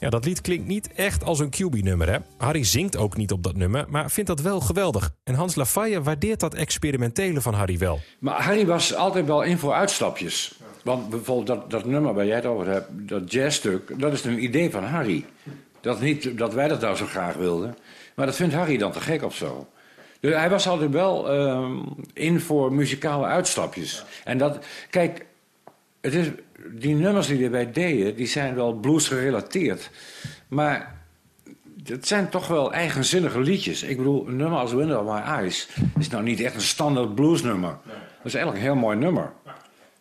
Ja, 0.00 0.10
dat 0.10 0.24
lied 0.24 0.40
klinkt 0.40 0.66
niet 0.66 0.92
echt 0.92 1.24
als 1.24 1.38
een 1.38 1.50
QB-nummer, 1.50 2.10
hè? 2.12 2.18
Harry 2.36 2.64
zingt 2.64 2.96
ook 2.96 3.16
niet 3.16 3.32
op 3.32 3.42
dat 3.42 3.56
nummer, 3.56 3.84
maar 3.88 4.10
vindt 4.10 4.28
dat 4.28 4.40
wel 4.40 4.60
geweldig. 4.60 5.10
En 5.24 5.34
Hans 5.34 5.54
Lafaye 5.54 6.02
waardeert 6.02 6.40
dat 6.40 6.54
experimentele 6.54 7.40
van 7.40 7.54
Harry 7.54 7.78
wel. 7.78 8.00
Maar 8.18 8.42
Harry 8.42 8.66
was 8.66 8.94
altijd 8.94 9.26
wel 9.26 9.42
in 9.42 9.58
voor 9.58 9.72
uitstapjes. 9.72 10.58
Want 10.84 11.10
bijvoorbeeld 11.10 11.46
dat, 11.46 11.70
dat 11.70 11.84
nummer 11.84 12.14
waar 12.14 12.26
jij 12.26 12.36
het 12.36 12.46
over 12.46 12.66
hebt, 12.66 12.88
dat 12.90 13.32
jazzstuk, 13.32 14.00
dat 14.00 14.12
is 14.12 14.24
een 14.24 14.42
idee 14.42 14.70
van 14.70 14.84
Harry. 14.84 15.24
Dat 15.80 16.00
niet 16.00 16.38
dat 16.38 16.54
wij 16.54 16.68
dat 16.68 16.80
nou 16.80 16.96
zo 16.96 17.06
graag 17.06 17.34
wilden, 17.34 17.76
maar 18.14 18.26
dat 18.26 18.36
vindt 18.36 18.54
Harry 18.54 18.76
dan 18.76 18.92
te 18.92 19.00
gek 19.00 19.22
of 19.22 19.34
zo. 19.34 19.68
Dus 20.20 20.34
hij 20.34 20.50
was 20.50 20.68
altijd 20.68 20.90
wel 20.90 21.30
ehm, 21.30 21.78
in 22.12 22.40
voor 22.40 22.72
muzikale 22.72 23.26
uitstapjes. 23.26 24.04
En 24.24 24.38
dat, 24.38 24.58
kijk, 24.90 25.26
het 26.00 26.14
is, 26.14 26.26
die 26.68 26.94
nummers 26.94 27.26
die 27.26 27.44
erbij 27.44 27.72
deden, 27.72 28.16
die 28.16 28.26
zijn 28.26 28.54
wel 28.54 28.72
blues 28.72 29.08
gerelateerd. 29.08 29.90
Maar 30.48 30.98
het 31.84 32.06
zijn 32.06 32.28
toch 32.28 32.46
wel 32.46 32.72
eigenzinnige 32.72 33.40
liedjes. 33.40 33.82
Ik 33.82 33.96
bedoel, 33.96 34.28
een 34.28 34.36
nummer 34.36 34.58
als 34.58 34.72
Window 34.72 35.08
of 35.08 35.14
My 35.14 35.20
Eyes 35.20 35.68
is 35.98 36.08
nou 36.08 36.22
niet 36.22 36.40
echt 36.40 36.54
een 36.54 36.60
standaard 36.60 37.14
bluesnummer. 37.14 37.78
Dat 37.84 38.24
is 38.24 38.34
eigenlijk 38.34 38.64
een 38.64 38.70
heel 38.70 38.80
mooi 38.80 38.96
nummer. 38.96 39.32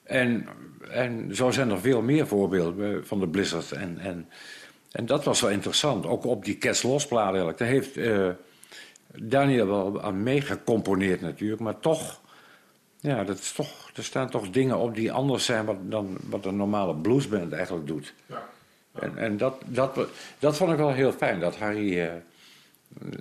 En, 0.04 0.48
en 0.92 1.36
zo 1.36 1.52
zijn 1.52 1.70
er 1.70 1.80
veel 1.80 2.02
meer 2.02 2.28
voorbeelden 2.28 3.08
van 3.08 3.20
de 3.20 3.28
Blizzard. 3.28 3.72
En, 3.72 3.98
en, 4.00 4.30
en 4.92 5.06
dat 5.06 5.24
was 5.24 5.42
wel 5.42 5.50
interessant. 5.50 6.06
Ook 6.06 6.26
op 6.26 6.46
die 6.46 6.58
Cats 6.58 6.84
Lost 6.84 7.08
plaat 7.08 7.28
eigenlijk. 7.28 7.58
Daar 7.58 7.68
heeft 7.68 7.98
uh, 7.98 8.30
Daniel 9.16 9.68
wel 9.68 10.02
aan 10.02 10.24
meegecomponeerd 10.24 11.22
natuurlijk. 11.22 11.62
Maar 11.62 11.80
toch, 11.80 12.22
ja, 13.00 13.24
dat 13.24 13.40
is 13.40 13.52
toch, 13.52 13.89
er 14.00 14.06
staan 14.06 14.30
toch 14.30 14.50
dingen 14.50 14.78
op 14.78 14.96
die 14.96 15.12
anders 15.12 15.46
zijn 15.46 15.66
wat, 15.66 15.78
dan 15.82 16.18
wat 16.30 16.46
een 16.46 16.56
normale 16.56 16.96
bluesband 16.96 17.54
eigenlijk 17.54 17.88
doet. 17.88 18.14
Ja. 18.26 18.50
En, 19.00 19.18
en 19.18 19.38
dat, 19.38 19.62
dat, 19.66 20.00
dat 20.40 20.58
vond 20.58 20.72
ik 20.72 20.78
wel 20.78 20.92
heel 20.92 21.12
fijn. 21.12 21.40
Dat 21.40 21.58
Harry 21.58 22.00
uh, 22.00 22.12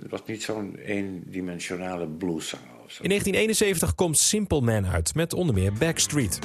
was 0.09 0.21
niet 0.25 0.43
zo'n 0.43 0.75
eendimensionale 0.75 2.07
blueszanger. 2.07 2.65
zo. 2.87 3.03
In 3.03 3.09
1971 3.09 3.95
komt 3.95 4.17
Simple 4.17 4.61
Man 4.61 4.85
uit 4.85 5.15
met 5.15 5.33
onder 5.33 5.55
meer 5.55 5.73
Backstreet. 5.73 6.39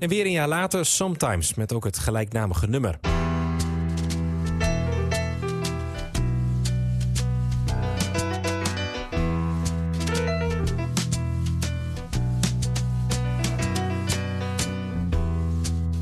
En 0.00 0.08
weer 0.08 0.24
een 0.24 0.32
jaar 0.32 0.48
later 0.48 0.86
Sometimes 0.86 1.54
met 1.54 1.72
ook 1.72 1.84
het 1.84 1.98
gelijknamige 1.98 2.66
nummer. 2.66 2.98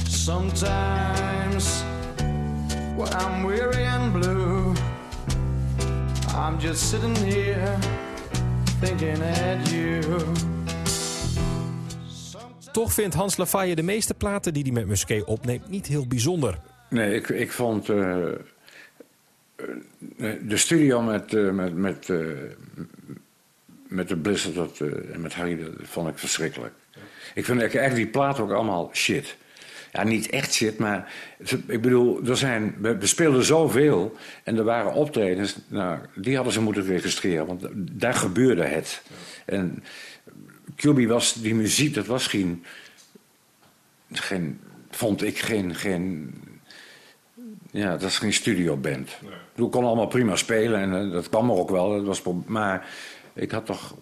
Sometimes 0.09 1.83
when 2.97 3.09
I'm 3.21 3.47
weary 3.47 3.87
and 3.87 4.13
blue, 4.13 4.73
I'm 6.35 6.59
just 6.59 6.89
sitting 6.89 7.17
here 7.17 7.79
thinking 8.81 9.23
at 9.23 9.71
you. 9.71 10.58
Toch 12.73 12.93
vindt 12.93 13.15
Hans 13.15 13.37
Lafaye 13.37 13.75
de 13.75 13.83
meeste 13.83 14.15
platen 14.15 14.55
die 14.55 14.63
hij 14.63 14.73
met 14.73 14.87
Musquet 14.87 15.25
opneemt 15.25 15.69
niet 15.69 15.87
heel 15.87 16.07
bijzonder. 16.07 16.59
Nee, 16.91 17.15
ik, 17.15 17.29
ik 17.29 17.53
vond 17.53 17.89
eh, 17.89 18.27
de 20.41 20.57
studio 20.57 21.03
met, 21.03 21.35
eh, 21.35 21.51
met, 21.51 21.75
met, 21.75 22.09
met 23.89 24.09
de 24.09 24.17
Blizzard 24.17 24.81
en 25.13 25.21
met 25.21 25.35
Harry, 25.35 25.57
dat 25.57 25.73
vond 25.83 26.09
ik 26.09 26.19
verschrikkelijk. 26.19 26.73
Ik 27.35 27.45
vind 27.45 27.61
eigenlijk 27.61 27.95
die 27.95 28.07
plaat 28.07 28.41
ook 28.41 28.51
allemaal 28.51 28.91
shit. 28.93 29.37
Ja, 29.93 30.05
niet 30.05 30.31
echt 30.31 30.55
shit, 30.55 30.79
maar 30.79 31.13
ik 31.67 31.81
bedoel, 31.81 32.21
er 32.27 32.37
zijn, 32.37 32.75
we, 32.81 32.97
we 32.97 33.07
speelden 33.07 33.45
zoveel 33.45 34.17
en 34.45 34.57
er 34.57 34.65
waren 34.65 34.93
optredens, 34.93 35.57
nou, 35.69 35.99
die 36.15 36.35
hadden 36.35 36.53
ze 36.53 36.61
moeten 36.61 36.85
registreren, 36.85 37.47
want 37.47 37.67
daar 37.75 38.15
gebeurde 38.15 38.65
het. 38.65 39.03
En 39.45 39.83
QB 40.77 41.07
was, 41.07 41.33
die 41.33 41.55
muziek, 41.55 41.95
dat 41.95 42.07
was 42.07 42.27
geen, 42.27 42.65
geen 44.13 44.61
vond 44.91 45.23
ik 45.23 45.39
geen, 45.39 45.75
geen 45.75 46.35
ja, 47.71 47.91
dat 47.91 48.03
is 48.03 48.19
geen 48.19 48.33
studioband. 48.33 49.17
Nee. 49.23 49.31
We 49.55 49.63
konden 49.63 49.85
allemaal 49.91 50.07
prima 50.07 50.37
spelen 50.37 50.81
en 50.81 51.07
eh, 51.07 51.13
dat 51.13 51.29
kwam 51.29 51.51
er 51.51 51.57
ook 51.57 51.71
wel. 51.71 51.91
Dat 51.91 52.05
was, 52.05 52.23
maar 52.47 52.89
ik 53.35 53.51
had 53.51 53.67
toch... 53.67 53.97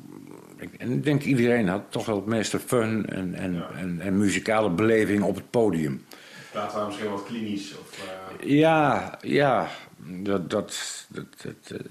Ik, 0.57 0.75
en 0.79 0.93
ik 0.93 1.05
denk 1.05 1.23
iedereen 1.23 1.69
had 1.69 1.83
toch 1.89 2.07
wel 2.07 2.17
het 2.17 2.27
meeste 2.27 2.59
fun 2.59 3.07
en, 3.07 3.35
en, 3.35 3.55
Ja. 3.55 3.71
en, 3.77 4.01
en 4.01 4.19
muzikale 4.19 4.71
beleving 4.71 5.23
op 5.23 5.35
het 5.35 5.51
podium. 5.51 6.05
Plaat 6.53 6.73
waren 6.73 6.87
misschien 6.87 7.11
wat 7.11 7.25
klinisch. 7.25 7.79
Of, 7.79 8.05
eh, 8.41 8.49
Ja, 8.49 9.19
ja, 9.21 9.69
dat... 9.97 10.51
dat, 10.51 11.07
dat, 11.09 11.27
dat, 11.43 11.81
eh, 11.81 11.87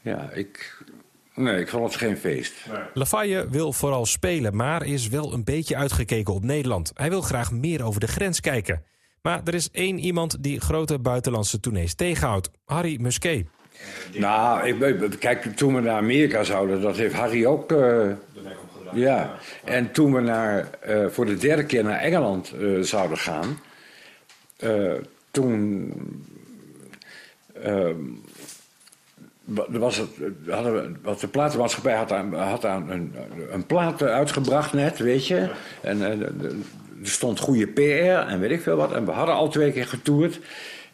ja, 0.00 0.30
ik... 0.30 0.82
Nee, 1.38 1.60
ik 1.60 1.68
vond 1.68 1.84
het 1.84 1.94
geen 1.96 2.16
feest. 2.16 2.54
nee. 2.72 2.80
Lafaye 2.94 3.48
wil 3.50 3.72
vooral 3.72 4.06
spelen, 4.06 4.56
maar 4.56 4.86
is 4.86 5.08
wel 5.08 5.32
een 5.32 5.44
beetje 5.44 5.76
uitgekeken 5.76 6.34
op 6.34 6.44
Nederland. 6.44 6.90
Hij 6.94 7.08
wil 7.10 7.20
graag 7.20 7.52
meer 7.52 7.84
over 7.84 8.00
de 8.00 8.06
grens 8.08 8.40
kijken. 8.40 8.84
Maar 9.22 9.40
er 9.44 9.54
is 9.54 9.70
één 9.70 9.98
iemand 9.98 10.42
die 10.42 10.60
grote 10.60 10.98
buitenlandse 10.98 11.60
tournees 11.60 11.94
tegenhoudt. 11.94 12.50
Harry 12.64 12.96
Musquet. 13.00 13.46
Nou, 14.14 14.66
ik, 14.68 15.18
kijk, 15.18 15.56
toen 15.56 15.74
we 15.74 15.80
naar 15.80 15.96
Amerika 15.96 16.42
zouden, 16.44 16.80
dat 16.80 16.96
heeft 16.96 17.14
Harry 17.14 17.46
ook... 17.46 17.72
eh, 17.72 17.78
De 17.78 18.16
nek 18.44 18.56
omgedraaid. 18.72 18.96
Ja, 18.98 19.38
en 19.64 19.92
toen 19.92 20.12
we 20.14 20.20
naar, 20.20 20.70
eh, 20.80 21.06
voor 21.06 21.26
de 21.26 21.36
derde 21.36 21.64
keer 21.66 21.84
naar 21.84 21.98
Engeland 21.98 22.52
eh, 22.52 22.80
zouden 22.80 23.18
gaan, 23.18 23.60
eh, 24.56 24.92
toen 25.30 25.92
ehm, 27.62 27.96
was 29.68 29.96
het, 29.96 30.08
hadden 30.48 30.74
we, 30.74 30.92
wat 31.02 31.20
de 31.20 31.28
platenmaatschappij 31.28 31.94
had, 31.94 32.12
aan, 32.12 32.34
had 32.34 32.64
aan 32.64 32.90
een, 32.90 33.14
een 33.50 33.66
plaat 33.66 34.02
uitgebracht 34.02 34.72
net, 34.72 34.98
weet 34.98 35.26
je. 35.26 35.50
En 35.80 36.02
eh, 36.02 36.20
er 37.02 37.08
stond 37.08 37.38
goede 37.38 37.66
PR 37.66 38.30
en 38.30 38.40
weet 38.40 38.50
ik 38.50 38.60
veel 38.60 38.76
wat. 38.76 38.92
En 38.92 39.04
we 39.04 39.10
hadden 39.10 39.34
al 39.34 39.48
twee 39.48 39.72
keer 39.72 39.86
getoerd. 39.86 40.40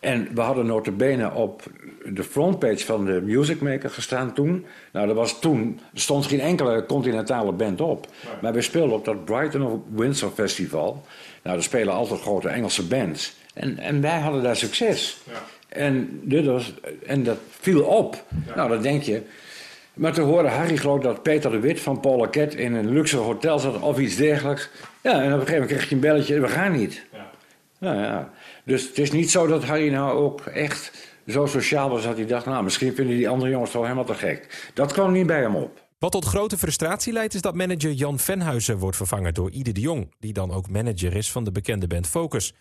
En 0.00 0.28
we 0.34 0.40
hadden 0.40 0.66
notabene 0.66 1.32
op 1.32 1.62
de 2.04 2.24
frontpage 2.24 2.84
van 2.84 3.04
de 3.04 3.20
Music 3.22 3.60
Maker 3.60 3.90
gestaan 3.90 4.34
toen. 4.34 4.66
Nou, 4.92 5.08
er 5.08 5.14
was 5.14 5.40
toen, 5.40 5.80
stond 5.94 6.26
geen 6.26 6.40
enkele 6.40 6.86
continentale 6.86 7.52
band 7.52 7.80
op. 7.80 8.06
Maar 8.42 8.52
we 8.52 8.62
speelden 8.62 8.96
op 8.96 9.04
dat 9.04 9.24
Brighton 9.24 9.62
of 9.62 9.78
Windsor 9.94 10.30
Festival. 10.30 11.04
Nou, 11.42 11.56
daar 11.56 11.62
spelen 11.62 11.94
altijd 11.94 12.20
grote 12.20 12.48
Engelse 12.48 12.86
bands. 12.86 13.36
En, 13.54 13.78
en 13.78 14.00
wij 14.00 14.20
hadden 14.20 14.42
daar 14.42 14.56
succes. 14.56 15.18
Ja. 15.26 15.32
En, 15.74 16.20
dit 16.22 16.46
was, 16.46 16.74
en 17.06 17.22
dat 17.22 17.38
viel 17.60 17.82
op. 17.82 18.24
Nou, 18.56 18.68
dan 18.68 18.82
denk 18.82 19.02
je. 19.02 19.22
Maar 19.94 20.12
toen 20.12 20.24
hoorde 20.24 20.48
Harry 20.48 20.76
geloof 20.76 21.00
dat 21.00 21.22
Peter 21.22 21.50
de 21.50 21.58
Wit 21.58 21.80
van 21.80 22.00
Paul 22.00 22.22
Arquette 22.22 22.56
in 22.56 22.74
een 22.74 22.88
luxe 22.92 23.16
hotel 23.16 23.58
zat 23.58 23.80
of 23.80 23.98
iets 23.98 24.16
dergelijks. 24.16 24.70
Ja, 25.02 25.12
en 25.12 25.18
op 25.18 25.22
een 25.22 25.30
gegeven 25.30 25.52
moment 25.52 25.70
kreeg 25.70 25.88
je 25.88 25.94
een 25.94 26.00
belletje, 26.00 26.40
we 26.40 26.48
gaan 26.48 26.72
niet. 26.72 27.06
Ja. 27.12 27.30
Nou 27.78 27.96
ja, 27.96 28.30
dus 28.64 28.88
het 28.88 28.98
is 28.98 29.12
niet 29.12 29.30
zo 29.30 29.46
dat 29.46 29.64
Harry 29.64 29.92
nou 29.92 30.18
ook 30.18 30.40
echt 30.40 31.12
zo 31.26 31.46
sociaal 31.46 31.90
was 31.90 32.02
dat 32.02 32.16
hij 32.16 32.26
dacht, 32.26 32.46
nou 32.46 32.64
misschien 32.64 32.94
vinden 32.94 33.16
die 33.16 33.28
andere 33.28 33.50
jongens 33.50 33.70
toch 33.70 33.82
helemaal 33.82 34.04
te 34.04 34.14
gek. 34.14 34.70
Dat 34.74 34.92
kwam 34.92 35.12
niet 35.12 35.26
bij 35.26 35.40
hem 35.40 35.56
op. 35.56 35.82
Wat 35.98 36.12
tot 36.12 36.24
grote 36.24 36.58
frustratie 36.58 37.12
leidt 37.12 37.34
is 37.34 37.40
dat 37.40 37.54
manager 37.54 37.92
Jan 37.92 38.18
Venhuizen 38.18 38.78
wordt 38.78 38.96
vervangen 38.96 39.34
door 39.34 39.50
Ide 39.50 39.72
de 39.72 39.80
Jong, 39.80 40.14
die 40.18 40.32
dan 40.32 40.52
ook 40.52 40.68
manager 40.68 41.16
is 41.16 41.32
van 41.32 41.44
de 41.44 41.52
bekende 41.52 41.86
band 41.86 42.06
Focus. 42.06 42.54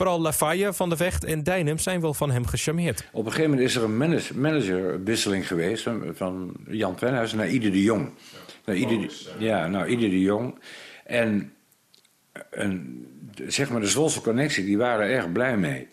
Vooral 0.00 0.20
Lafaye, 0.20 0.72
Van 0.72 0.88
de 0.88 0.96
Vecht 0.96 1.24
en 1.24 1.42
Dijnem 1.42 1.78
zijn 1.78 2.00
wel 2.00 2.14
van 2.14 2.30
hem 2.30 2.46
gecharmeerd. 2.46 3.04
Op 3.12 3.24
een 3.24 3.30
gegeven 3.30 3.50
moment 3.50 3.68
is 3.68 3.76
er 3.76 3.82
een 3.82 3.96
manage- 3.96 4.38
managerwisseling 4.38 5.46
geweest 5.46 5.88
van- 6.12 6.54
Jan 6.68 6.98
Venhuizen 6.98 7.38
naar 7.38 7.48
Ieder 7.48 7.70
de 7.72 7.82
Jong. 7.82 8.10
Nou, 8.64 8.78
ieder, 8.78 9.00
ja. 9.00 9.10
ja, 9.38 9.66
nou, 9.68 9.86
ieder 9.86 10.10
de 10.10 10.20
Jong. 10.20 10.58
En, 11.04 11.52
zeg 13.46 13.70
maar, 13.70 13.80
de 13.80 13.86
Zwolse 13.86 14.20
connectie, 14.20 14.64
die 14.64 14.78
waren 14.78 15.06
er 15.06 15.12
erg 15.12 15.32
blij 15.32 15.56
mee. 15.56 15.88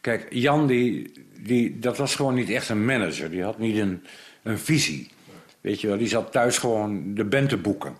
Kijk, 0.00 0.26
Jan, 0.30 0.66
die, 0.66 1.12
die, 1.40 1.78
dat 1.78 1.96
was 1.96 2.14
gewoon 2.14 2.34
niet 2.34 2.50
echt 2.50 2.68
een 2.68 2.84
manager. 2.84 3.30
Die 3.30 3.42
had 3.42 3.58
niet 3.58 3.76
een, 3.78 4.04
een 4.42 4.58
visie. 4.58 5.08
Weet 5.60 5.80
je 5.80 5.86
wel, 5.86 5.98
die 5.98 6.08
zat 6.08 6.32
thuis 6.32 6.58
gewoon 6.58 7.14
de 7.14 7.24
band 7.24 7.48
te 7.48 7.56
boeken. 7.56 7.96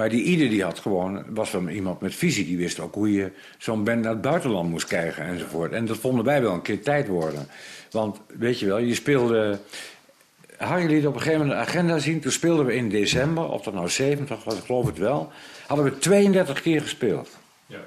Maar 0.00 0.08
die 0.08 0.22
ieder 0.22 0.48
die 0.48 0.62
had 0.62 0.78
gewoon, 0.78 1.24
was 1.28 1.50
wel 1.50 1.68
iemand 1.68 2.00
met 2.00 2.14
visie. 2.14 2.44
Die 2.44 2.56
wist 2.56 2.80
ook 2.80 2.94
hoe 2.94 3.12
je 3.12 3.30
zo'n 3.58 3.84
band 3.84 4.02
naar 4.02 4.12
het 4.12 4.20
buitenland 4.20 4.70
moest 4.70 4.86
krijgen 4.86 5.24
enzovoort. 5.24 5.72
En 5.72 5.84
dat 5.84 5.96
vonden 5.96 6.24
wij 6.24 6.42
wel 6.42 6.52
een 6.52 6.62
keer 6.62 6.82
tijd 6.82 7.08
worden. 7.08 7.48
Want 7.90 8.20
weet 8.26 8.58
je 8.58 8.66
wel, 8.66 8.78
je 8.78 8.94
speelde... 8.94 9.58
Harry 10.56 10.86
liet 10.86 11.06
op 11.06 11.14
een 11.14 11.20
gegeven 11.20 11.46
moment 11.46 11.58
de 11.58 11.66
agenda 11.66 11.98
zien. 11.98 12.20
Toen 12.20 12.32
speelden 12.32 12.66
we 12.66 12.74
in 12.74 12.88
december, 12.88 13.48
of 13.48 13.62
dat 13.62 13.74
nou 13.74 13.88
70 13.88 14.44
was, 14.44 14.54
ik 14.54 14.64
geloof 14.64 14.86
het 14.86 14.98
wel. 14.98 15.32
Hadden 15.66 15.84
we 15.86 15.98
32 15.98 16.60
keer 16.60 16.80
gespeeld. 16.80 17.28
Ja. 17.66 17.80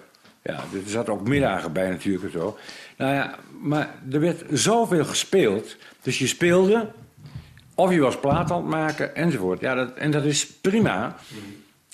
Ja, 0.44 0.54
er 0.54 0.90
zaten 0.90 1.14
ook 1.14 1.28
middagen 1.28 1.74
bij 1.74 1.90
natuurlijk 1.90 2.24
en 2.24 2.32
zo. 2.32 2.58
Nou 2.98 3.14
ja, 3.14 3.36
maar 3.62 3.96
er 4.12 4.20
werd 4.20 4.44
zoveel 4.52 5.06
gespeeld. 5.06 5.76
Dus 6.02 6.20
je 6.20 6.28
speelde, 6.28 6.92
of 7.76 7.92
je 7.92 8.00
was 8.00 8.20
plaat 8.20 8.52
aan 8.52 8.62
het 8.62 8.70
maken, 8.70 9.16
enzovoort. 9.16 9.60
Ja, 9.60 9.76
dat, 9.76 9.94
en 9.94 10.12
dat 10.12 10.24
is 10.24 10.48
prima. 10.48 11.16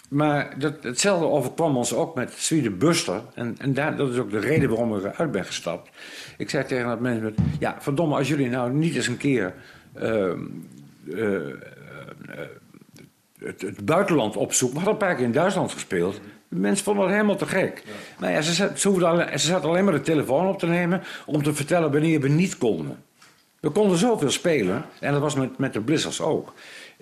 Maar 0.09 0.59
dat, 0.59 0.73
hetzelfde 0.81 1.25
overkwam 1.25 1.77
ons 1.77 1.93
ook 1.93 2.15
met 2.15 2.33
Sweden 2.37 2.77
Buster. 2.77 3.21
En, 3.33 3.55
en 3.59 3.73
daar, 3.73 3.97
dat 3.97 4.09
is 4.09 4.17
ook 4.17 4.31
de 4.31 4.39
reden 4.39 4.69
waarom 4.69 4.95
ik 4.95 5.03
eruit 5.03 5.31
ben 5.31 5.45
gestapt. 5.45 5.89
Ik 6.37 6.49
zei 6.49 6.65
tegen 6.65 6.87
dat 6.87 6.99
management... 6.99 7.37
Ja, 7.59 7.75
verdomme, 7.79 8.15
als 8.15 8.27
jullie 8.27 8.49
nou 8.49 8.73
niet 8.73 8.95
eens 8.95 9.07
een 9.07 9.17
keer... 9.17 9.53
ehm, 9.93 10.39
eh, 11.11 11.35
eh, 11.35 11.51
het, 13.39 13.61
het 13.61 13.85
buitenland 13.85 14.35
opzoeken. 14.35 14.79
We 14.79 14.83
hadden 14.83 15.01
een 15.01 15.07
paar 15.07 15.17
keer 15.17 15.25
in 15.25 15.31
Duitsland 15.31 15.71
gespeeld. 15.71 16.19
De 16.47 16.55
mensen 16.55 16.85
vonden 16.85 17.03
het 17.03 17.13
helemaal 17.13 17.35
te 17.35 17.45
gek. 17.45 17.83
Nou 18.19 18.33
ja, 18.33 18.41
ze, 18.41 18.53
zat- 18.53 18.79
ze, 18.79 19.07
alleen, 19.07 19.39
ze 19.39 19.47
zaten 19.47 19.69
alleen 19.69 19.83
maar 19.83 19.93
de 19.93 20.01
telefoon 20.01 20.47
op 20.47 20.59
te 20.59 20.67
nemen... 20.67 21.01
om 21.25 21.43
te 21.43 21.53
vertellen 21.53 21.91
wanneer 21.91 22.19
we 22.19 22.29
niet 22.29 22.57
konden. 22.57 23.03
We 23.59 23.69
konden 23.69 23.97
zoveel 23.97 24.31
spelen. 24.31 24.85
En 24.99 25.11
dat 25.11 25.21
was 25.21 25.35
met, 25.35 25.57
met 25.57 25.73
de 25.73 25.81
Blizzards 25.81 26.21
ook. 26.21 26.53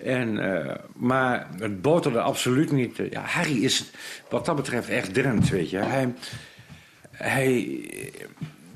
En, 0.04 0.38
eh, 0.38 0.74
maar 0.94 1.46
het 1.58 1.82
boterde 1.82 2.20
absoluut 2.20 2.72
niet. 2.72 2.96
Ja, 3.10 3.20
Harry 3.20 3.64
is 3.64 3.90
wat 4.28 4.44
dat 4.46 4.56
betreft 4.56 4.88
echt 4.88 5.14
Drent, 5.14 5.48
weet 5.48 5.70
je. 5.70 5.78
Hij, 5.78 6.14
hij, 7.10 7.80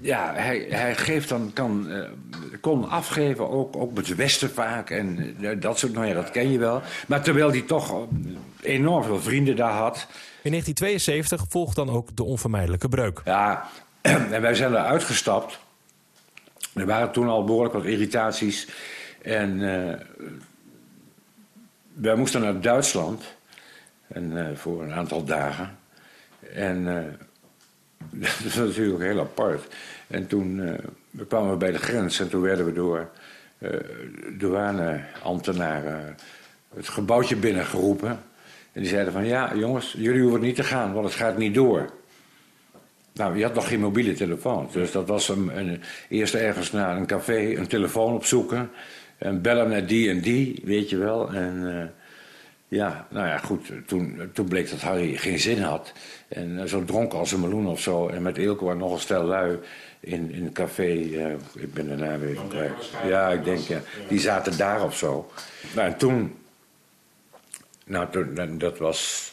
ja, 0.00 0.32
hij, 0.34 0.66
hij 0.68 0.94
geeft 0.96 1.28
dan, 1.28 1.50
kan, 1.52 1.90
eh, 1.90 2.00
kon 2.60 2.88
afgeven, 2.88 3.50
ook, 3.50 3.76
ook 3.76 3.94
met 3.94 4.08
het 4.08 4.16
Westen 4.16 4.50
vaak. 4.50 4.90
En 4.90 5.36
eh, 5.40 5.60
dat 5.60 5.78
soort, 5.78 5.92
nou 5.92 6.06
ja, 6.06 6.14
dat 6.14 6.30
ken 6.30 6.50
je 6.50 6.58
wel. 6.58 6.82
Maar 7.06 7.22
terwijl 7.22 7.50
hij 7.50 7.62
toch 7.62 8.06
enorm 8.60 9.04
veel 9.04 9.20
vrienden 9.20 9.56
daar 9.56 9.72
had. 9.72 10.06
In 10.42 10.50
1972 10.50 11.44
volgt 11.48 11.76
dan 11.76 11.90
ook 11.90 12.16
de 12.16 12.24
onvermijdelijke 12.24 12.88
breuk. 12.88 13.20
Ja, 13.24 13.68
en 14.00 14.40
wij 14.40 14.54
zijn 14.54 14.72
er 14.72 14.78
uitgestapt. 14.78 15.58
Er 16.74 16.86
waren 16.86 17.12
toen 17.12 17.28
al 17.28 17.44
behoorlijk 17.44 17.74
wat 17.74 17.84
irritaties. 17.84 18.68
En 19.22 19.60
wij 21.94 22.14
moesten 22.14 22.40
naar 22.40 22.60
Duitsland. 22.60 23.24
En, 24.06 24.46
eh, 24.46 24.56
voor 24.56 24.82
een 24.82 24.92
aantal 24.92 25.24
dagen. 25.24 25.78
En 26.54 26.88
eh, 26.88 27.04
dat 28.42 28.54
was 28.54 28.54
natuurlijk 28.54 29.02
heel 29.02 29.20
apart. 29.20 29.74
En 30.06 30.26
toen 30.26 30.60
eh, 30.60 30.74
we 31.10 31.26
kwamen 31.26 31.50
we 31.50 31.56
bij 31.56 31.72
de 31.72 31.78
grens. 31.78 32.20
En 32.20 32.28
toen 32.28 32.42
werden 32.42 32.66
we 32.66 32.72
door 32.72 33.10
douaneambtenaren 34.38 36.16
het 36.74 36.88
gebouwtje 36.88 37.36
binnengeroepen. 37.36 38.10
En 38.72 38.80
die 38.80 38.88
zeiden 38.88 39.12
van 39.12 39.26
ja 39.26 39.54
jongens, 39.54 39.94
jullie 39.98 40.22
hoeven 40.22 40.40
niet 40.40 40.56
te 40.56 40.64
gaan, 40.64 40.92
want 40.92 41.04
het 41.04 41.14
gaat 41.14 41.38
niet 41.38 41.54
door. 41.54 41.90
Nou, 43.12 43.36
je 43.36 43.44
had 43.44 43.54
nog 43.54 43.68
geen 43.68 43.80
mobiele 43.80 44.14
telefoon. 44.14 44.68
Dus 44.72 44.92
dat 44.92 45.08
was 45.08 45.28
een, 45.28 45.58
een, 45.58 45.82
eerst 46.08 46.34
ergens 46.34 46.72
naar 46.72 46.96
een 46.96 47.06
café 47.06 47.56
een 47.56 47.66
telefoon 47.66 48.14
opzoeken. 48.14 48.70
En 49.22 49.42
bellen 49.42 49.68
naar 49.68 49.86
die 49.86 50.10
en 50.10 50.20
die, 50.20 50.60
weet 50.64 50.90
je 50.90 50.96
wel. 50.96 51.32
En 51.32 51.80
eh, 51.80 51.88
ja, 52.68 53.06
nou 53.10 53.26
ja, 53.26 53.38
goed. 53.38 53.72
Toen, 53.86 54.30
toen 54.32 54.48
bleek 54.48 54.70
dat 54.70 54.80
Harry 54.80 55.16
geen 55.16 55.38
zin 55.38 55.62
had. 55.62 55.92
En 56.28 56.58
eh, 56.60 56.64
zo 56.64 56.84
dronken 56.84 57.18
als 57.18 57.32
een 57.32 57.40
meloen 57.40 57.66
of 57.66 57.80
zo. 57.80 58.08
En 58.08 58.22
met 58.22 58.36
Eelco 58.36 58.70
en 58.70 58.76
nog 58.76 58.92
een 58.92 58.98
stel 58.98 59.24
lui 59.24 59.58
in, 60.00 60.30
in 60.32 60.46
een 60.46 60.52
café. 60.52 60.92
ik 61.54 61.74
ben 61.74 61.88
daarna 61.88 62.18
weer 62.18 62.38
kwijt. 62.48 62.90
Ja, 63.06 63.28
ik 63.28 63.44
denk, 63.44 63.58
ja. 63.58 63.80
Die 64.08 64.20
zaten 64.20 64.56
daar 64.56 64.84
of 64.84 64.96
zo. 64.96 65.30
Nou, 65.74 65.88
en 65.88 65.98
toen... 65.98 66.34
Nou, 67.84 68.10
toen, 68.10 68.38
en 68.38 68.58
dat 68.58 68.78
was... 68.78 69.32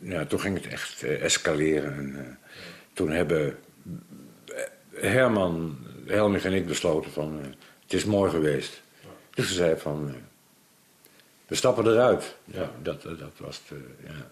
Ja, 0.00 0.24
toen 0.24 0.40
ging 0.40 0.56
het 0.56 0.72
echt 0.72 1.02
eh, 1.02 1.22
escaleren. 1.22 1.94
En, 1.94 2.38
toen 2.92 3.10
hebben 3.10 3.56
Herman, 4.94 5.78
Helmich 6.06 6.44
en 6.44 6.52
ik 6.52 6.66
besloten 6.66 7.10
van... 7.10 7.40
eh, 7.94 8.00
is 8.00 8.04
mooi 8.04 8.30
geweest. 8.30 8.82
Dus 9.34 9.48
ze 9.48 9.54
zei 9.54 9.76
van... 9.78 10.08
eh, 10.08 10.14
we 11.46 11.54
stappen 11.54 11.86
eruit. 11.86 12.36
Ja, 12.44 12.70
dat, 12.82 13.02
dat 13.02 13.32
was 13.36 13.60
het, 13.66 13.78
eh, 13.78 14.08
ja. 14.08 14.30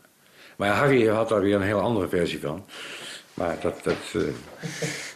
Maar 0.57 0.71
Harry 0.71 1.07
had 1.09 1.29
daar 1.29 1.41
weer 1.41 1.55
een 1.55 1.63
heel 1.63 1.81
andere 1.81 2.09
versie 2.09 2.41
van. 2.41 2.65
Maar 3.35 3.57
dat, 3.61 3.85
dat 3.85 3.97
eh, 4.15 4.21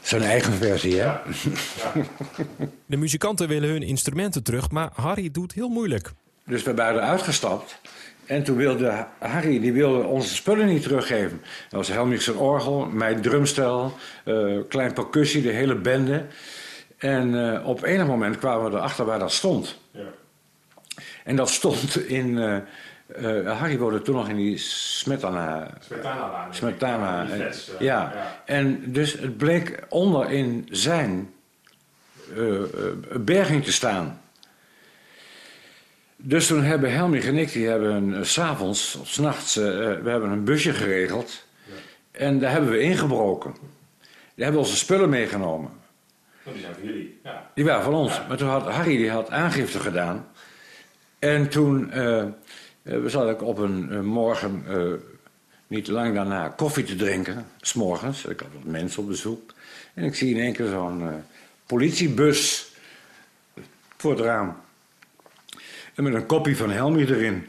zijn 0.03 0.23
eigen 0.23 0.53
versie, 0.53 1.01
hè? 1.01 1.17
De 2.87 2.97
muzikanten 2.97 3.49
willen 3.49 3.69
hun 3.69 3.83
instrumenten 3.83 4.43
terug, 4.43 4.71
maar 4.71 4.91
Harry 4.95 5.31
doet 5.31 5.53
heel 5.53 5.69
moeilijk. 5.69 6.11
Dus 6.45 6.63
we 6.63 6.75
waren 6.75 7.03
eruit 7.03 7.23
gestapt. 7.23 7.81
En 8.27 8.43
toen 8.45 8.57
wilde 8.57 9.07
Harry 9.19 9.61
die 9.61 9.73
wilde 9.73 10.07
onze 10.07 10.35
spullen 10.35 10.67
niet 10.67 10.83
teruggeven. 10.83 11.41
Dat 11.41 11.71
was 11.87 11.89
Helmich 11.89 12.23
zijn 12.23 12.37
orgel, 12.37 12.87
mijn 12.87 13.23
drumstel, 13.23 13.95
eh, 14.25 14.59
klein 14.69 14.93
percussie, 14.93 15.43
de 15.43 15.51
hele 15.51 15.75
bende. 15.75 16.27
En 16.97 17.55
eh, 17.55 17.69
op 17.69 17.83
enig 17.83 18.07
moment 18.07 18.39
kwamen 18.39 18.71
we 18.71 18.77
erachter 18.77 19.05
waar 19.05 19.19
dat 19.19 19.33
stond. 19.33 19.79
Ja. 19.91 20.03
En 21.25 21.37
dat 21.37 21.51
stond 21.51 21.97
in... 22.07 22.39
eh, 22.39 22.57
eh, 23.47 23.59
Harry 23.59 23.79
woonde 23.79 24.03
toen 24.03 24.15
nog 24.15 24.29
in 24.29 24.37
die 24.37 24.59
Smetana... 24.59 25.71
Smetana. 26.51 27.29
Eh, 27.29 27.53
ja. 27.79 28.13
En 28.45 28.93
dus 28.93 29.13
het 29.13 29.37
bleek 29.37 29.85
onder 29.89 30.31
in 30.31 30.69
zijn 30.71 31.31
berging 33.13 33.65
te 33.65 33.73
staan. 33.73 34.21
Dus 36.17 36.47
toen 36.47 36.63
hebben 36.63 36.93
Helmich 36.93 37.27
en 37.27 37.37
ik, 37.37 37.53
die 37.53 37.69
hebben 37.69 38.27
s'avonds 38.27 38.95
of 38.95 39.09
s'nachts, 39.09 39.55
we 39.55 40.01
hebben 40.05 40.31
een 40.31 40.45
busje 40.45 40.73
geregeld. 40.73 41.45
En 42.11 42.39
daar 42.39 42.51
hebben 42.51 42.71
we 42.71 42.81
ingebroken. 42.81 43.55
Die 44.35 44.45
hebben 44.45 44.63
onze 44.63 44.77
spullen 44.77 45.09
meegenomen. 45.09 45.71
Oh, 46.47 46.53
die 46.53 46.63
zijn 46.63 46.75
voor 46.75 46.85
jullie. 46.85 47.21
Ja. 47.23 47.51
Die 47.55 47.65
waren 47.65 47.83
van 47.83 47.95
ons. 47.95 48.21
Maar 48.29 48.37
toen 48.37 48.49
had 48.49 48.69
Harry 48.69 48.97
die 48.97 49.11
had 49.11 49.31
aangifte 49.31 49.81
gedaan. 49.81 50.27
En 51.19 51.49
toen 51.49 51.91
uh, 51.95 52.25
uh, 52.83 53.07
zat 53.07 53.31
ik 53.31 53.43
op 53.43 53.59
een 53.59 53.89
uh, 53.91 54.01
morgen, 54.01 54.65
niet 55.67 55.89
lang 55.89 56.15
daarna, 56.15 56.49
koffie 56.49 56.85
te 56.85 56.97
drinken. 56.97 57.47
S'morgens. 57.61 58.25
Ik 58.25 58.41
had 58.41 58.49
wat 58.55 58.65
mensen 58.65 59.03
op 59.03 59.09
bezoek. 59.09 59.55
En 59.95 60.05
ik 60.05 60.15
zie 60.15 60.35
in 60.35 60.41
één 60.41 60.53
keer 60.53 60.67
zo'n 60.67 61.25
politiebus 61.67 62.73
voor 63.97 64.11
het 64.11 64.21
raam. 64.21 64.57
En 65.95 66.03
met 66.03 66.15
een 66.15 66.27
kopie 66.27 66.57
van 66.57 66.71
Helmi 66.71 67.05
erin. 67.05 67.47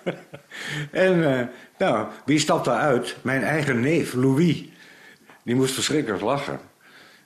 en 0.90 1.50
nou, 1.78 2.08
wie 2.24 2.38
stapt 2.38 2.64
daar 2.64 2.80
uit? 2.80 3.16
Mijn 3.22 3.42
eigen 3.42 3.80
neef, 3.80 4.14
Louis. 4.14 4.64
Die 5.42 5.54
moest 5.54 5.74
verschrikkelijk 5.74 6.22
lachen. 6.22 6.60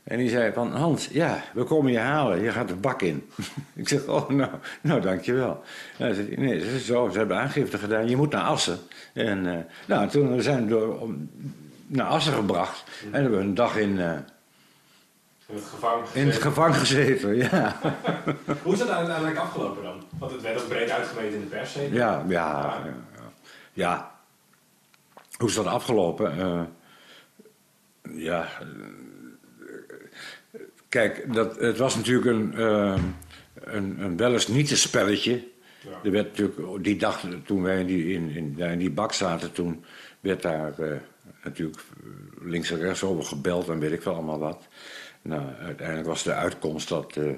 En 0.03 0.19
die 0.19 0.29
zei 0.29 0.53
van, 0.53 0.73
Hans, 0.73 1.07
ja, 1.07 1.43
we 1.55 1.65
komen 1.65 1.93
je 1.93 1.99
halen. 1.99 2.43
Je 2.43 2.53
gaat 2.53 2.69
de 2.69 2.75
bak 2.75 3.03
in. 3.03 3.31
ik 3.75 3.89
zeg, 3.89 4.07
oh, 4.07 4.29
nou, 4.29 4.51
nou 4.81 5.01
dankjewel. 5.01 5.63
Nou, 5.99 6.15
zei, 6.15 6.35
nee, 6.37 6.75
is 6.75 6.87
zo. 6.87 7.09
Ze 7.09 7.19
hebben 7.19 7.37
aangifte 7.37 7.79
gedaan. 7.79 8.09
Je 8.09 8.17
moet 8.17 8.33
naar 8.33 8.43
Assen. 8.43 8.79
En 9.13 9.45
uh, 9.45 9.59
nou, 9.87 10.09
toen 10.09 10.43
zijn 10.43 10.63
we 10.63 10.69
door, 10.69 10.99
om, 10.99 11.31
naar 11.87 12.07
Assen 12.07 12.33
gebracht. 12.33 12.85
En 13.13 13.21
hebben 13.21 13.39
we 13.39 13.45
een 13.45 13.55
dag 13.55 13.77
in... 13.77 13.91
Uh, 13.91 14.13
in 15.47 15.59
het 15.59 15.65
gevangen 15.65 16.07
gezeten. 16.07 16.21
In 16.21 16.27
het 16.27 16.43
gevangen 16.43 16.75
gezeten, 16.75 17.37
ja. 17.37 17.77
Hoe 18.63 18.73
is 18.73 18.79
dat 18.79 18.89
uiteindelijk 18.89 19.37
afgelopen 19.37 19.83
dan? 19.83 20.03
Want 20.19 20.33
het 20.33 20.43
werd 20.43 20.61
ook 20.61 20.69
breed 20.69 20.91
uitgemeten 20.91 21.35
in 21.35 21.41
de 21.41 21.47
pers. 21.47 21.73
Zeker? 21.73 21.95
Ja, 21.95 22.25
ja, 22.29 22.83
ja, 22.85 22.93
ja. 23.73 24.11
Hoe 25.39 25.49
is 25.49 25.55
dat 25.55 25.67
afgelopen? 25.67 26.39
Uh, 26.39 26.63
ja... 28.17 28.49
Kijk, 30.93 31.35
dat, 31.35 31.59
het 31.61 31.79
was 31.79 31.97
natuurlijk 31.97 32.27
een, 32.27 32.53
uh, 32.57 32.99
een, 33.55 34.01
een 34.01 34.17
wel 34.17 34.33
eens 34.33 34.49
niet 34.49 34.71
een 34.71 34.77
spelletje. 34.77 35.45
Ja. 35.81 35.91
Er 36.05 36.11
werd 36.11 36.27
natuurlijk, 36.27 36.85
die 36.85 36.97
dag 36.97 37.27
toen 37.45 37.63
wij 37.63 37.81
in 37.81 37.87
die, 37.87 38.13
in, 38.13 38.31
in, 38.31 38.59
in 38.59 38.79
die 38.79 38.91
bak 38.91 39.13
zaten, 39.13 39.53
toen 39.53 39.85
werd 40.21 40.43
daar 40.43 40.73
uh, 40.81 40.93
natuurlijk 41.45 41.83
links 42.41 42.71
en 42.71 42.79
rechts 42.79 43.03
over 43.03 43.25
gebeld 43.25 43.69
en 43.69 43.79
weet 43.79 43.93
ik 43.93 44.03
wel 44.03 44.15
allemaal 44.15 44.39
wat. 44.39 44.69
Nou, 45.23 45.43
uiteindelijk 45.61 46.09
was 46.09 46.23
de 46.23 46.33
uitkomst 46.33 46.89
dat 46.89 47.17
uh, 47.17 47.33